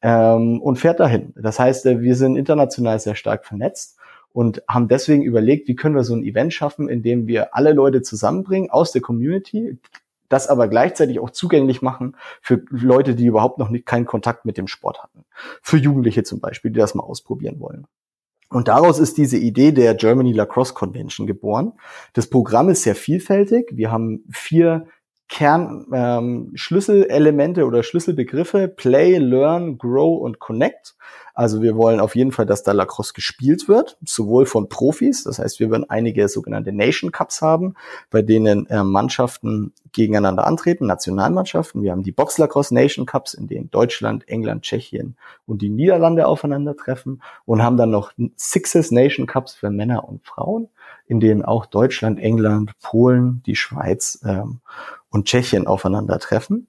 [0.03, 1.33] ähm, und fährt dahin.
[1.37, 3.99] Das heißt, äh, wir sind international sehr stark vernetzt
[4.33, 7.73] und haben deswegen überlegt, wie können wir so ein Event schaffen, in dem wir alle
[7.73, 9.79] Leute zusammenbringen aus der Community,
[10.29, 14.57] das aber gleichzeitig auch zugänglich machen für Leute, die überhaupt noch nicht, keinen Kontakt mit
[14.57, 15.25] dem Sport hatten.
[15.61, 17.87] Für Jugendliche zum Beispiel, die das mal ausprobieren wollen.
[18.49, 21.73] Und daraus ist diese Idee der Germany Lacrosse Convention geboren.
[22.15, 23.71] Das Programm ist sehr vielfältig.
[23.73, 24.87] Wir haben vier
[25.31, 30.95] Kern-Schlüsselelemente ähm, oder Schlüsselbegriffe, Play, Learn, Grow und Connect.
[31.35, 35.39] Also wir wollen auf jeden Fall, dass da Lacrosse gespielt wird, sowohl von Profis, das
[35.39, 37.77] heißt, wir werden einige sogenannte Nation Cups haben,
[38.11, 41.83] bei denen äh, Mannschaften gegeneinander antreten, Nationalmannschaften.
[41.83, 45.17] Wir haben die Box Lacrosse Nation Cups, in denen Deutschland, England, Tschechien
[45.47, 50.69] und die Niederlande aufeinandertreffen und haben dann noch Sixes Nation Cups für Männer und Frauen,
[51.07, 54.61] in denen auch Deutschland, England, Polen, die Schweiz ähm,
[55.11, 56.69] und Tschechien aufeinandertreffen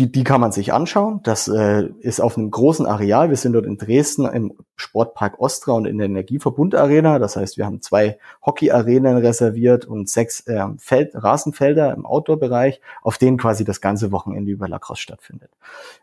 [0.00, 1.20] die, die kann man sich anschauen.
[1.24, 3.28] Das äh, ist auf einem großen Areal.
[3.28, 7.18] Wir sind dort in Dresden im Sportpark Ostra und in der Energieverbund Arena.
[7.18, 13.18] Das heißt, wir haben zwei Hockey-Arenen reserviert und sechs äh, Feld, Rasenfelder im Outdoor-Bereich, auf
[13.18, 15.50] denen quasi das ganze Wochenende über Lacrosse stattfindet.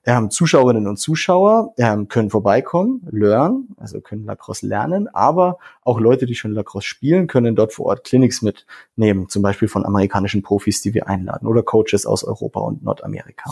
[0.05, 6.27] Ähm, Zuschauerinnen und Zuschauer ähm, können vorbeikommen, lernen, also können Lacrosse lernen, aber auch Leute,
[6.27, 10.81] die schon Lacrosse spielen, können dort vor Ort Clinics mitnehmen, zum Beispiel von amerikanischen Profis,
[10.81, 13.49] die wir einladen oder Coaches aus Europa und Nordamerika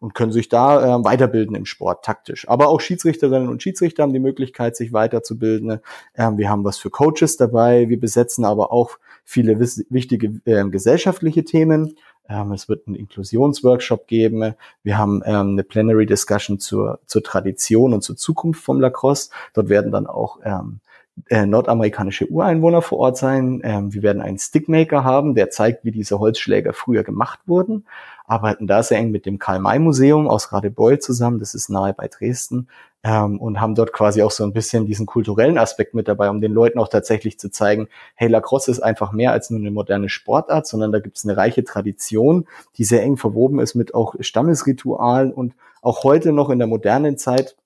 [0.00, 2.48] und können sich da äh, weiterbilden im Sport taktisch.
[2.48, 5.80] Aber auch Schiedsrichterinnen und Schiedsrichter haben die Möglichkeit, sich weiterzubilden.
[6.16, 7.88] Ähm, wir haben was für Coaches dabei.
[7.88, 11.96] Wir besetzen aber auch viele wichtige äh, gesellschaftliche Themen.
[12.28, 14.54] Ähm, es wird einen Inklusionsworkshop geben.
[14.82, 19.30] Wir haben ähm, eine Plenary Discussion zur, zur Tradition und zur Zukunft vom Lacrosse.
[19.54, 20.80] Dort werden dann auch ähm,
[21.28, 23.60] äh, nordamerikanische Ureinwohner vor Ort sein.
[23.64, 27.86] Ähm, wir werden einen Stickmaker haben, der zeigt, wie diese Holzschläger früher gemacht wurden.
[28.24, 32.68] Arbeiten da sehr eng mit dem Karl-May-Museum aus Radebeul zusammen, das ist nahe bei Dresden,
[33.04, 36.40] ähm, und haben dort quasi auch so ein bisschen diesen kulturellen Aspekt mit dabei, um
[36.40, 40.08] den Leuten auch tatsächlich zu zeigen, hey, Lacrosse ist einfach mehr als nur eine moderne
[40.08, 42.46] Sportart, sondern da gibt es eine reiche Tradition,
[42.78, 47.18] die sehr eng verwoben ist mit auch Stammesritualen und auch heute noch in der modernen
[47.18, 47.56] Zeit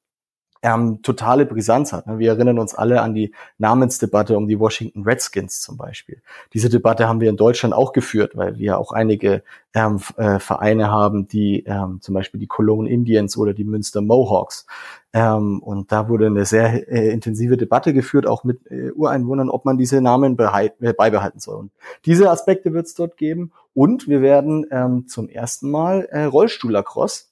[0.66, 2.09] ähm, totale Brisanz hat.
[2.09, 2.18] Ne?
[2.18, 6.20] Wir erinnern uns alle an die Namensdebatte um die Washington Redskins zum Beispiel.
[6.55, 10.90] Diese Debatte haben wir in Deutschland auch geführt, weil wir auch einige ähm, äh, Vereine
[10.90, 14.66] haben, die ähm, zum Beispiel die Cologne Indians oder die Münster Mohawks.
[15.12, 19.64] Ähm, und da wurde eine sehr äh, intensive Debatte geführt, auch mit äh, Ureinwohnern, ob
[19.66, 21.57] man diese Namen äh, beibehalten soll.
[21.57, 21.70] Und
[22.07, 23.52] diese Aspekte wird es dort geben.
[23.72, 27.26] Und wir werden ähm, zum ersten Mal äh, Rollstuhlacrosse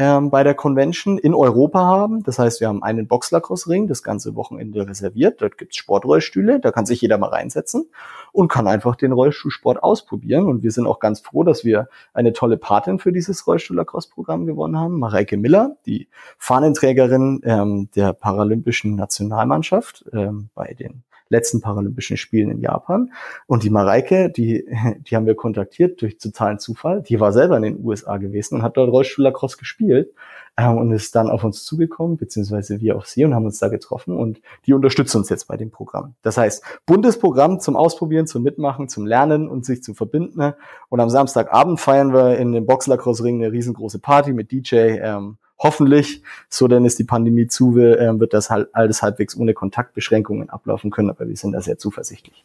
[0.00, 2.22] ähm, bei der Convention in Europa haben.
[2.22, 5.42] Das heißt, wir haben einen Boxlacrosse-Ring das ganze Wochenende reserviert.
[5.42, 7.90] Dort gibt's Sportrollstühle, da kann sich jeder mal reinsetzen
[8.32, 10.46] und kann einfach den Rollstuhlsport ausprobieren.
[10.46, 14.78] Und wir sind auch ganz froh, dass wir eine tolle Patin für dieses Rollstuhl-Lacrosse-Programm gewonnen
[14.78, 16.08] haben, Mareike Miller, die
[16.38, 23.12] Fahnenträgerin ähm, der paralympischen Nationalmannschaft ähm, bei den letzten Paralympischen Spielen in Japan.
[23.46, 24.66] Und die Mareike, die,
[25.08, 27.02] die haben wir kontaktiert durch totalen Zufall.
[27.02, 30.12] Die war selber in den USA gewesen und hat dort Rollstuhl-Lacrosse gespielt
[30.56, 33.68] ähm, und ist dann auf uns zugekommen, beziehungsweise wir auf sie und haben uns da
[33.68, 36.14] getroffen und die unterstützt uns jetzt bei dem Programm.
[36.22, 40.52] Das heißt, buntes Programm zum Ausprobieren, zum Mitmachen, zum Lernen und sich zu verbinden.
[40.88, 44.98] Und am Samstagabend feiern wir in dem Boxlacrosse-Ring eine riesengroße Party mit DJ.
[45.00, 49.36] Ähm, hoffentlich, so denn es die Pandemie zu will, äh, wird das halt alles halbwegs
[49.36, 52.44] ohne Kontaktbeschränkungen ablaufen können, aber wir sind da sehr zuversichtlich.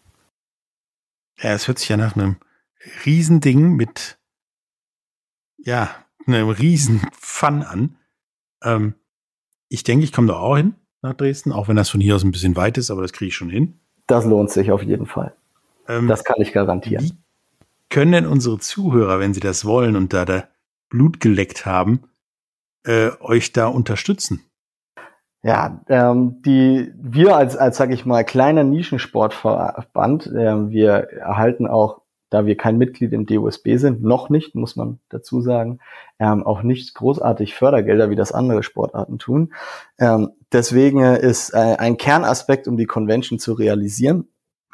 [1.39, 2.37] Ja, es hört sich ja nach einem
[3.05, 4.17] Riesending mit,
[5.57, 5.89] ja,
[6.27, 7.97] einem riesen Fun an.
[8.63, 8.95] Ähm,
[9.69, 12.23] ich denke, ich komme da auch hin nach Dresden, auch wenn das von hier aus
[12.23, 13.79] ein bisschen weit ist, aber das kriege ich schon hin.
[14.07, 15.35] Das lohnt sich auf jeden Fall.
[15.87, 17.05] Ähm, das kann ich garantieren.
[17.05, 17.17] Wie
[17.89, 20.47] können denn unsere Zuhörer, wenn sie das wollen und da da
[20.89, 22.01] Blut geleckt haben,
[22.85, 24.41] äh, euch da unterstützen?
[25.43, 32.01] Ja, ähm, die wir als als sage ich mal kleiner Nischensportverband, äh, wir erhalten auch,
[32.31, 35.77] da wir kein Mitglied im DOSB sind, noch nicht, muss man dazu sagen,
[36.17, 39.53] ähm, auch nicht großartig Fördergelder, wie das andere Sportarten tun.
[39.99, 44.27] Ähm, deswegen ist äh, ein Kernaspekt, um die Convention zu realisieren,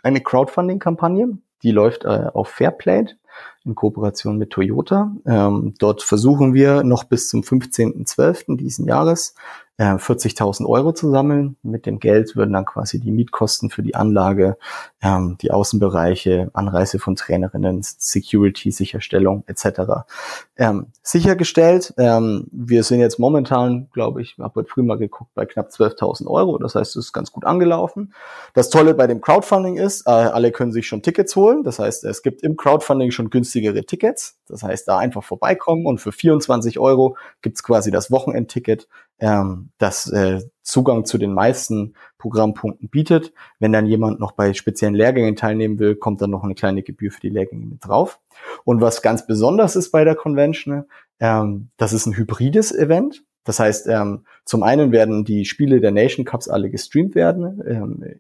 [0.04, 1.38] eine Crowdfunding-Kampagne.
[1.64, 3.08] Die läuft äh, auf Fairplay
[3.66, 5.16] in Kooperation mit Toyota.
[5.26, 8.58] Ähm, dort versuchen wir noch bis zum 15.12.
[8.58, 9.36] diesen Jahres
[9.82, 11.58] äh, 40.000 Euro zu sammeln.
[11.64, 14.58] Mit dem Geld würden dann quasi die Mietkosten für die Anlage,
[15.02, 20.06] ähm, die Außenbereiche, Anreise von Trainerinnen, Security, Sicherstellung etc.
[20.56, 21.96] Ähm, sichergestellt.
[21.98, 26.28] Ähm, wir sind jetzt momentan, glaube ich, habe heute früh mal geguckt, bei knapp 12.000
[26.28, 26.60] Euro.
[26.60, 28.14] Das heißt, es ist ganz gut angelaufen.
[28.54, 31.64] Das Tolle bei dem Crowdfunding ist, äh, alle können sich schon Tickets holen.
[31.64, 34.38] Das heißt, es gibt im Crowdfunding schon günstigere Tickets.
[34.48, 38.88] Das heißt, da einfach vorbeikommen und für 24 Euro gibt's quasi das Wochenendticket
[39.22, 43.34] ähm, das äh, Zugang zu den meisten Programmpunkten bietet.
[43.60, 47.12] Wenn dann jemand noch bei speziellen Lehrgängen teilnehmen will, kommt dann noch eine kleine Gebühr
[47.12, 48.20] für die Lehrgänge mit drauf.
[48.66, 50.86] Und was ganz besonders ist bei der Convention,
[51.20, 53.24] ähm, das ist ein hybrides Event.
[53.44, 57.62] Das heißt, ähm, zum einen werden die Spiele der Nation Cups alle gestreamt werden.
[57.66, 58.20] Ähm,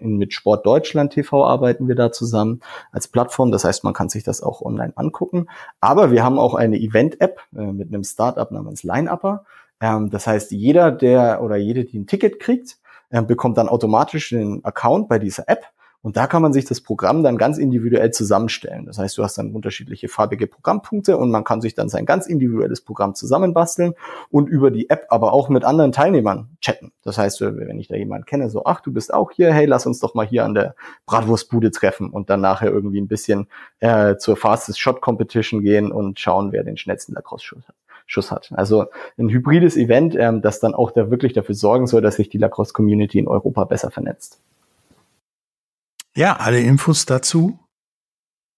[0.00, 2.60] in, mit Sport Deutschland TV arbeiten wir da zusammen
[2.92, 3.52] als Plattform.
[3.52, 5.46] Das heißt, man kann sich das auch online angucken.
[5.80, 9.44] Aber wir haben auch eine Event-App äh, mit einem Startup namens LineUpper.
[9.80, 12.78] Ähm, das heißt, jeder, der oder jede, die ein Ticket kriegt,
[13.10, 15.64] äh, bekommt dann automatisch einen Account bei dieser App
[16.00, 18.86] und da kann man sich das Programm dann ganz individuell zusammenstellen.
[18.86, 22.26] Das heißt, du hast dann unterschiedliche farbige Programmpunkte und man kann sich dann sein ganz
[22.26, 23.94] individuelles Programm zusammenbasteln
[24.30, 26.92] und über die App aber auch mit anderen Teilnehmern chatten.
[27.02, 29.86] Das heißt, wenn ich da jemanden kenne, so, ach, du bist auch hier, hey, lass
[29.86, 33.48] uns doch mal hier an der Bratwurstbude treffen und dann nachher irgendwie ein bisschen
[33.80, 37.74] äh, zur Fastest Shot Competition gehen und schauen, wer den schnellsten Lacrosse-Schuss hat.
[38.08, 38.50] Schuss hat.
[38.52, 38.86] Also
[39.18, 42.38] ein hybrides Event, ähm, das dann auch da wirklich dafür sorgen soll, dass sich die
[42.38, 44.40] Lacrosse-Community in Europa besser vernetzt.
[46.16, 47.60] Ja, alle Infos dazu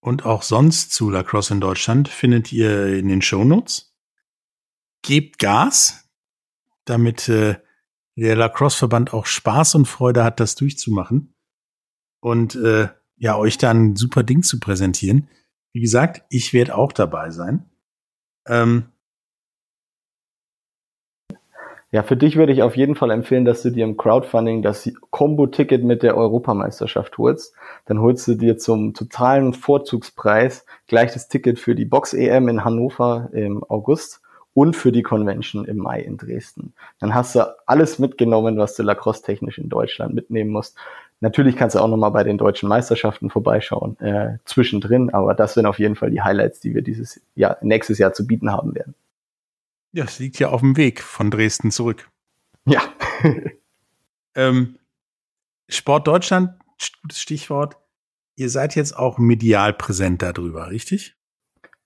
[0.01, 3.93] und auch sonst zu Lacrosse in Deutschland findet ihr in den Shownotes.
[5.03, 6.09] Gebt Gas,
[6.85, 7.57] damit äh,
[8.17, 11.35] der Lacrosse-Verband auch Spaß und Freude hat, das durchzumachen
[12.21, 15.29] und äh, ja, euch da ein super Ding zu präsentieren.
[15.73, 17.69] Wie gesagt, ich werde auch dabei sein.
[18.47, 18.87] Ähm,
[21.92, 24.88] ja, für dich würde ich auf jeden Fall empfehlen, dass du dir im Crowdfunding das
[25.11, 27.53] Combo-Ticket mit der Europameisterschaft holst.
[27.87, 33.31] Dann holst du dir zum totalen Vorzugspreis gleich das Ticket für die Box-EM in Hannover
[33.33, 34.20] im August
[34.55, 36.74] und für die Convention im Mai in Dresden.
[37.00, 40.76] Dann hast du alles mitgenommen, was du lacrosse-technisch in Deutschland mitnehmen musst.
[41.18, 45.66] Natürlich kannst du auch nochmal bei den deutschen Meisterschaften vorbeischauen, äh, zwischendrin, aber das sind
[45.66, 48.94] auf jeden Fall die Highlights, die wir dieses Jahr, nächstes Jahr zu bieten haben werden.
[49.92, 52.09] Ja, es liegt ja auf dem Weg von Dresden zurück.
[52.64, 52.81] Ja.
[54.35, 54.79] ähm,
[55.68, 56.50] Sport Deutschland,
[57.03, 57.76] gutes Stichwort.
[58.37, 61.16] Ihr seid jetzt auch medial präsent darüber, richtig?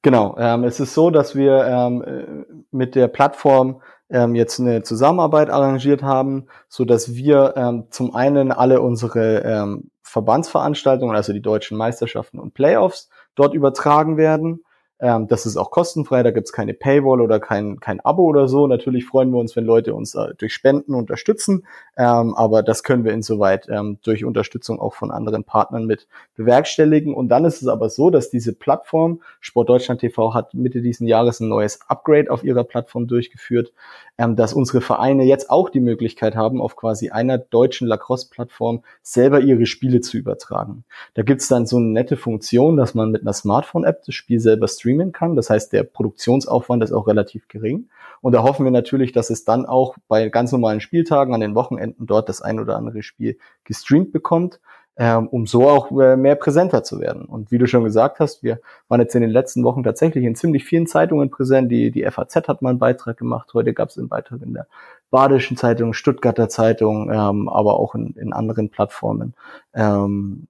[0.03, 0.37] Genau.
[0.39, 5.49] Ähm, es ist so, dass wir ähm, äh, mit der Plattform ähm, jetzt eine Zusammenarbeit
[5.49, 11.79] arrangiert haben, so dass wir ähm, zum einen alle unsere ähm, Verbandsveranstaltungen, also die deutschen
[11.79, 14.64] Meisterschaften und Playoffs, dort übertragen werden.
[15.01, 18.67] Ähm, das ist auch kostenfrei, da gibt's keine Paywall oder kein, kein Abo oder so.
[18.67, 23.05] Natürlich freuen wir uns, wenn Leute uns äh, durch Spenden unterstützen, ähm, aber das können
[23.05, 27.13] wir insoweit ähm, durch Unterstützung auch von anderen Partnern mit bewerkstelligen.
[27.13, 31.09] Und dann ist es aber so, dass diese Plattform, Sport Deutschland TV hat Mitte diesen
[31.09, 33.73] Jahres ein neues Upgrade auf ihrer Plattform durchgeführt,
[34.17, 39.41] ähm, dass unsere Vereine jetzt auch die Möglichkeit haben, auf quasi einer deutschen Lacrosse-Plattform selber
[39.41, 40.85] ihre Spiele zu übertragen.
[41.15, 44.69] Da gibt's dann so eine nette Funktion, dass man mit einer Smartphone-App das Spiel selber
[44.85, 45.35] streamen kann.
[45.35, 47.89] Das heißt, der Produktionsaufwand ist auch relativ gering.
[48.21, 51.55] Und da hoffen wir natürlich, dass es dann auch bei ganz normalen Spieltagen an den
[51.55, 54.61] Wochenenden dort das ein oder andere Spiel gestreamt bekommt
[54.97, 57.25] ähm, um so auch äh, mehr präsenter zu werden.
[57.25, 60.37] Und wie du schon gesagt hast, wir waren jetzt in den letzten Wochen tatsächlich in
[60.37, 61.71] ziemlich vielen Zeitungen präsent.
[61.73, 63.53] Die, die FAZ hat mal einen Beitrag gemacht.
[63.55, 64.69] Heute gab es einen Beitrag in der
[65.11, 69.35] Badischen Zeitung, Stuttgarter Zeitung, ähm, aber auch in, in anderen Plattformen.
[69.75, 70.47] Ähm,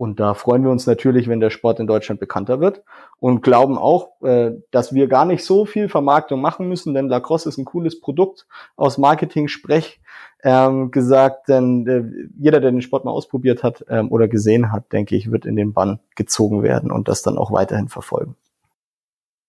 [0.00, 2.82] und da freuen wir uns natürlich, wenn der Sport in Deutschland bekannter wird
[3.18, 7.50] und glauben auch, äh, dass wir gar nicht so viel Vermarktung machen müssen, denn Lacrosse
[7.50, 10.00] ist ein cooles Produkt aus Marketing-Sprech
[10.42, 14.90] ähm, gesagt, denn äh, jeder, der den Sport mal ausprobiert hat ähm, oder gesehen hat,
[14.90, 18.36] denke ich, wird in den Bann gezogen werden und das dann auch weiterhin verfolgen.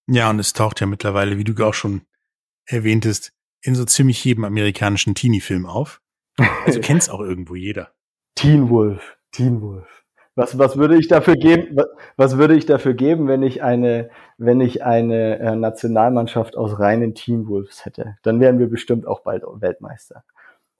[0.07, 2.01] Ja, und es taucht ja mittlerweile, wie du auch schon
[2.65, 6.01] erwähntest, in so ziemlich jedem amerikanischen Teenie-Film auf.
[6.65, 7.93] Also kennt's auch irgendwo jeder.
[8.35, 10.00] Teen Wolf, Teen Wolf.
[10.35, 11.77] Was, was würde ich dafür geben?
[12.15, 17.15] Was, würde ich dafür geben, wenn ich eine, wenn ich eine äh, Nationalmannschaft aus reinen
[17.15, 18.15] Teen Wolves hätte?
[18.23, 20.23] Dann wären wir bestimmt auch bald Weltmeister.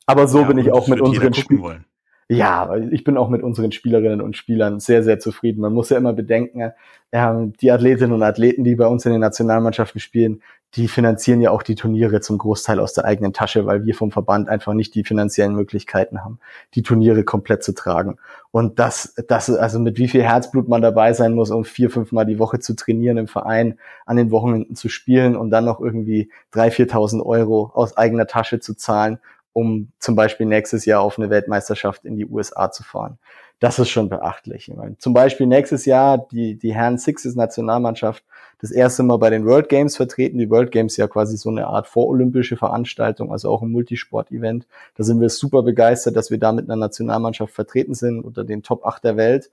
[0.06, 1.86] Aber so ja, bin ich auch mit unseren Spielern.
[2.30, 5.60] Ja, ich bin auch mit unseren Spielerinnen und Spielern sehr, sehr zufrieden.
[5.60, 6.72] Man muss ja immer bedenken,
[7.12, 10.42] ähm, die Athletinnen und Athleten, die bei uns in den Nationalmannschaften spielen,
[10.76, 14.12] die finanzieren ja auch die Turniere zum Großteil aus der eigenen Tasche, weil wir vom
[14.12, 16.40] Verband einfach nicht die finanziellen Möglichkeiten haben,
[16.76, 18.18] die Turniere komplett zu tragen.
[18.52, 22.14] Und das, das, also mit wie viel Herzblut man dabei sein muss, um vier, fünf
[22.14, 25.82] Mal die Woche zu trainieren im Verein, an den Wochenenden zu spielen und dann noch
[25.82, 29.19] irgendwie drei, viertausend Euro aus eigener Tasche zu zahlen,
[29.52, 33.17] um zum Beispiel nächstes Jahr auf eine Weltmeisterschaft in die USA zu fahren
[33.62, 34.68] das ist schon beachtlich.
[34.68, 38.24] Ich meine, zum Beispiel nächstes Jahr die, die Herren Sixes Nationalmannschaft
[38.60, 40.40] das erste Mal bei den World Games vertreten.
[40.40, 44.66] Die World Games ja quasi so eine Art vorolympische Veranstaltung, also auch ein Multisport-Event.
[44.96, 48.64] Da sind wir super begeistert, dass wir da mit einer Nationalmannschaft vertreten sind unter den
[48.64, 49.52] Top 8 der Welt.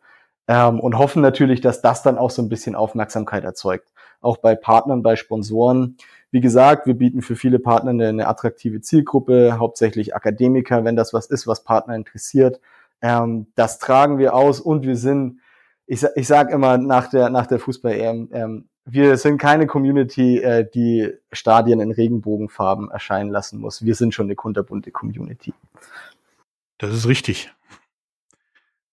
[0.48, 3.88] ähm, und hoffen natürlich, dass das dann auch so ein bisschen Aufmerksamkeit erzeugt.
[4.22, 5.98] Auch bei Partnern, bei Sponsoren.
[6.30, 11.12] Wie gesagt, wir bieten für viele Partner eine, eine attraktive Zielgruppe, hauptsächlich Akademiker, wenn das
[11.12, 12.58] was ist, was Partner interessiert.
[13.00, 15.40] Ähm, das tragen wir aus und wir sind,
[15.86, 20.68] ich, ich sage immer nach der, nach der Fußball-EM, ähm, wir sind keine Community, äh,
[20.68, 23.84] die Stadien in Regenbogenfarben erscheinen lassen muss.
[23.84, 25.52] Wir sind schon eine kunterbunte Community.
[26.78, 27.52] Das ist richtig.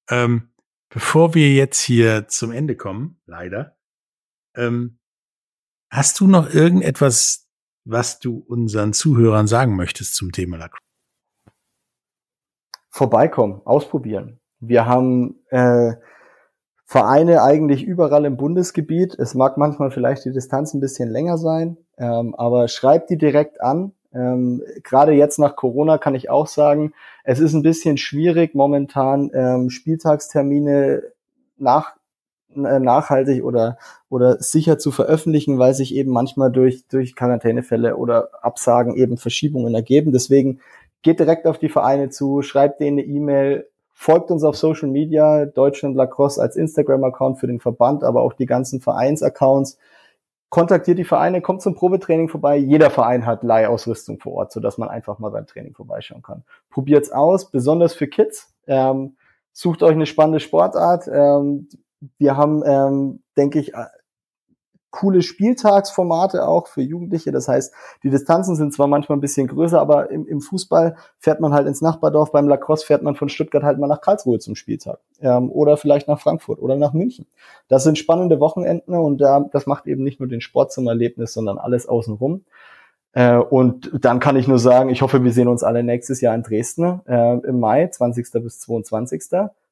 [0.10, 0.50] Ähm,
[0.90, 3.78] bevor wir jetzt hier zum Ende kommen, leider,
[4.56, 5.00] ähm,
[5.90, 7.48] hast du noch irgendetwas,
[7.86, 10.85] was du unseren Zuhörern sagen möchtest zum Thema Lacrosse?
[12.96, 14.40] Vorbeikommen, ausprobieren.
[14.62, 15.96] Wir haben äh,
[16.86, 19.20] Vereine eigentlich überall im Bundesgebiet.
[19.20, 23.60] Es mag manchmal vielleicht die Distanz ein bisschen länger sein, ähm, aber schreibt die direkt
[23.60, 23.92] an.
[24.14, 26.94] Ähm, Gerade jetzt nach Corona kann ich auch sagen,
[27.26, 31.04] es ist ein bisschen schwierig momentan ähm, Spieltagstermine
[31.58, 31.98] nach,
[32.56, 33.78] äh, nachhaltig oder
[34.08, 39.76] oder sicher zu veröffentlichen, weil sich eben manchmal durch durch Quarantänefälle oder Absagen eben Verschiebungen
[39.76, 40.14] ergeben.
[40.14, 40.62] Deswegen
[41.06, 45.46] geht direkt auf die Vereine zu, schreibt denen eine E-Mail, Folgt uns auf Social Media,
[45.46, 49.78] Deutschland Lacrosse als Instagram-Account für den Verband, aber auch die ganzen Vereinsaccounts.
[50.50, 52.58] Kontaktiert die Vereine, kommt zum Probetraining vorbei.
[52.58, 56.44] Jeder Verein hat Leihausrüstung vor Ort, sodass man einfach mal beim Training vorbeischauen kann.
[56.70, 58.54] Probiert's aus, besonders für Kids.
[58.68, 59.16] Ähm,
[59.54, 61.08] sucht euch eine spannende Sportart.
[61.08, 61.70] Ähm,
[62.18, 63.72] wir haben, ähm, denke ich,
[64.96, 67.32] coole Spieltagsformate auch für Jugendliche.
[67.32, 67.74] Das heißt,
[68.04, 71.68] die Distanzen sind zwar manchmal ein bisschen größer, aber im, im Fußball fährt man halt
[71.68, 75.52] ins Nachbardorf, beim Lacrosse fährt man von Stuttgart halt mal nach Karlsruhe zum Spieltag ähm,
[75.52, 77.28] oder vielleicht nach Frankfurt oder nach München.
[77.68, 81.34] Das sind spannende Wochenenden und da, das macht eben nicht nur den Sport zum Erlebnis,
[81.34, 82.46] sondern alles außenrum.
[83.12, 86.36] Äh, und dann kann ich nur sagen, ich hoffe, wir sehen uns alle nächstes Jahr
[86.36, 88.32] in Dresden äh, im Mai, 20.
[88.44, 89.24] bis 22.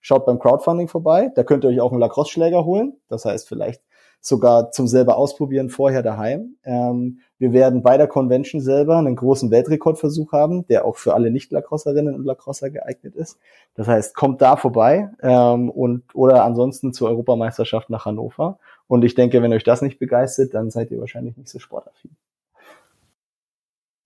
[0.02, 1.32] Schaut beim Crowdfunding vorbei.
[1.34, 2.98] Da könnt ihr euch auch einen Lacrosse-Schläger holen.
[3.08, 3.82] Das heißt, vielleicht
[4.24, 6.56] sogar zum selber ausprobieren vorher daheim.
[6.64, 11.30] Ähm, wir werden bei der Convention selber einen großen Weltrekordversuch haben, der auch für alle
[11.30, 13.38] Nicht-Lacrosserinnen und Lacrosser geeignet ist.
[13.76, 18.60] Das heißt, kommt da vorbei ähm, und oder ansonsten zur Europameisterschaft nach Hannover.
[18.88, 22.12] Und ich denke, wenn euch das nicht begeistert, dann seid ihr wahrscheinlich nicht so sportaffin.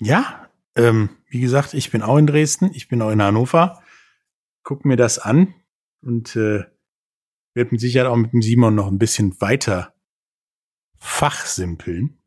[0.02, 3.84] Ja, ähm, wie gesagt, ich bin auch in Dresden, ich bin auch in Hannover.
[4.64, 5.54] Guck mir das an
[6.02, 6.64] und äh,
[7.54, 9.94] werde mit Sicherheit auch mit dem Simon noch ein bisschen weiter
[11.00, 12.18] fachsimpeln?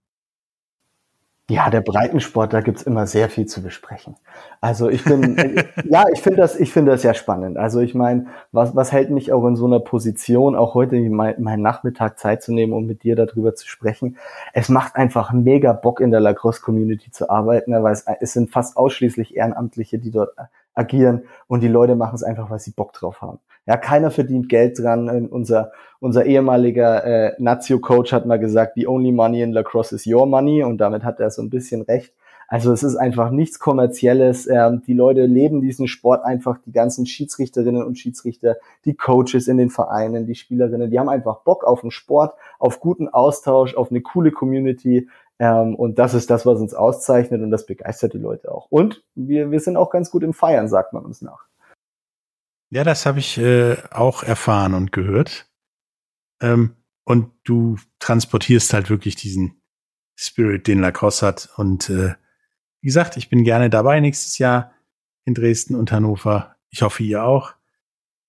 [1.50, 4.14] Ja, der Breitensport, da gibt's immer sehr viel zu besprechen.
[4.60, 5.36] Also ich bin,
[5.84, 7.58] ja, ich finde das, ich finde das ja spannend.
[7.58, 11.42] Also ich meine, was, was hält mich auch in so einer Position, auch heute meinen
[11.42, 14.16] mein Nachmittag Zeit zu nehmen, um mit dir darüber zu sprechen?
[14.52, 18.76] Es macht einfach mega Bock in der Lacrosse-Community zu arbeiten, weil es, es sind fast
[18.76, 20.36] ausschließlich Ehrenamtliche, die dort
[20.74, 23.40] agieren und die Leute machen es einfach, weil sie Bock drauf haben.
[23.66, 25.26] Ja, keiner verdient Geld dran.
[25.28, 30.26] Unser, unser ehemaliger äh, Nazio-Coach hat mal gesagt, the only money in lacrosse is your
[30.26, 32.12] money und damit hat er so ein bisschen recht.
[32.50, 34.48] Also es ist einfach nichts Kommerzielles.
[34.48, 39.56] Ähm, die Leute leben diesen Sport einfach, die ganzen Schiedsrichterinnen und Schiedsrichter, die Coaches in
[39.56, 43.92] den Vereinen, die Spielerinnen, die haben einfach Bock auf den Sport, auf guten Austausch, auf
[43.92, 45.08] eine coole Community.
[45.38, 48.66] Ähm, und das ist das, was uns auszeichnet und das begeistert die Leute auch.
[48.68, 51.49] Und wir, wir sind auch ganz gut im Feiern, sagt man uns nach.
[52.70, 55.48] Ja, das habe ich äh, auch erfahren und gehört.
[56.40, 59.60] Ähm, und du transportierst halt wirklich diesen
[60.14, 61.48] Spirit, den Lacrosse hat.
[61.56, 62.14] Und äh,
[62.80, 64.72] wie gesagt, ich bin gerne dabei nächstes Jahr
[65.24, 66.54] in Dresden und Hannover.
[66.70, 67.54] Ich hoffe, ihr auch.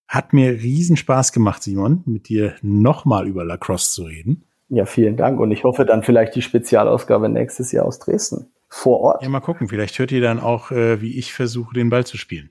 [0.08, 4.46] Hat mir riesen Spaß gemacht, Simon, mit dir nochmal über Lacrosse zu reden.
[4.68, 5.39] Ja, vielen Dank.
[5.39, 9.24] Und ich hoffe dann vielleicht die Spezialausgabe nächstes Jahr aus Dresden vor Ort.
[9.24, 9.68] Ja, mal gucken.
[9.68, 12.50] Vielleicht hört ihr dann auch, äh, wie ich versuche, den Ball zu spielen.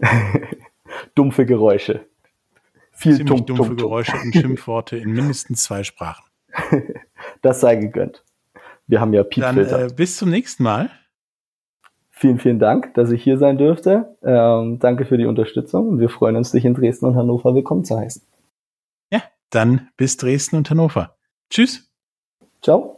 [1.18, 2.06] dumpfe Geräusche.
[2.92, 6.24] Viel Ziemlich dumpf, dumpfe dumpf, Geräusche und Schimpfworte in mindestens zwei Sprachen.
[7.42, 8.24] das sei gegönnt.
[8.86, 9.78] Wir haben ja Piepfilter.
[9.78, 10.90] Dann äh, bis zum nächsten Mal.
[12.10, 14.16] Vielen, vielen Dank, dass ich hier sein dürfte.
[14.24, 17.84] Ähm, danke für die Unterstützung und wir freuen uns, dich in Dresden und Hannover willkommen
[17.84, 18.22] zu heißen.
[19.12, 21.16] Ja, dann bis Dresden und Hannover.
[21.50, 21.88] Tschüss.
[22.60, 22.97] Ciao.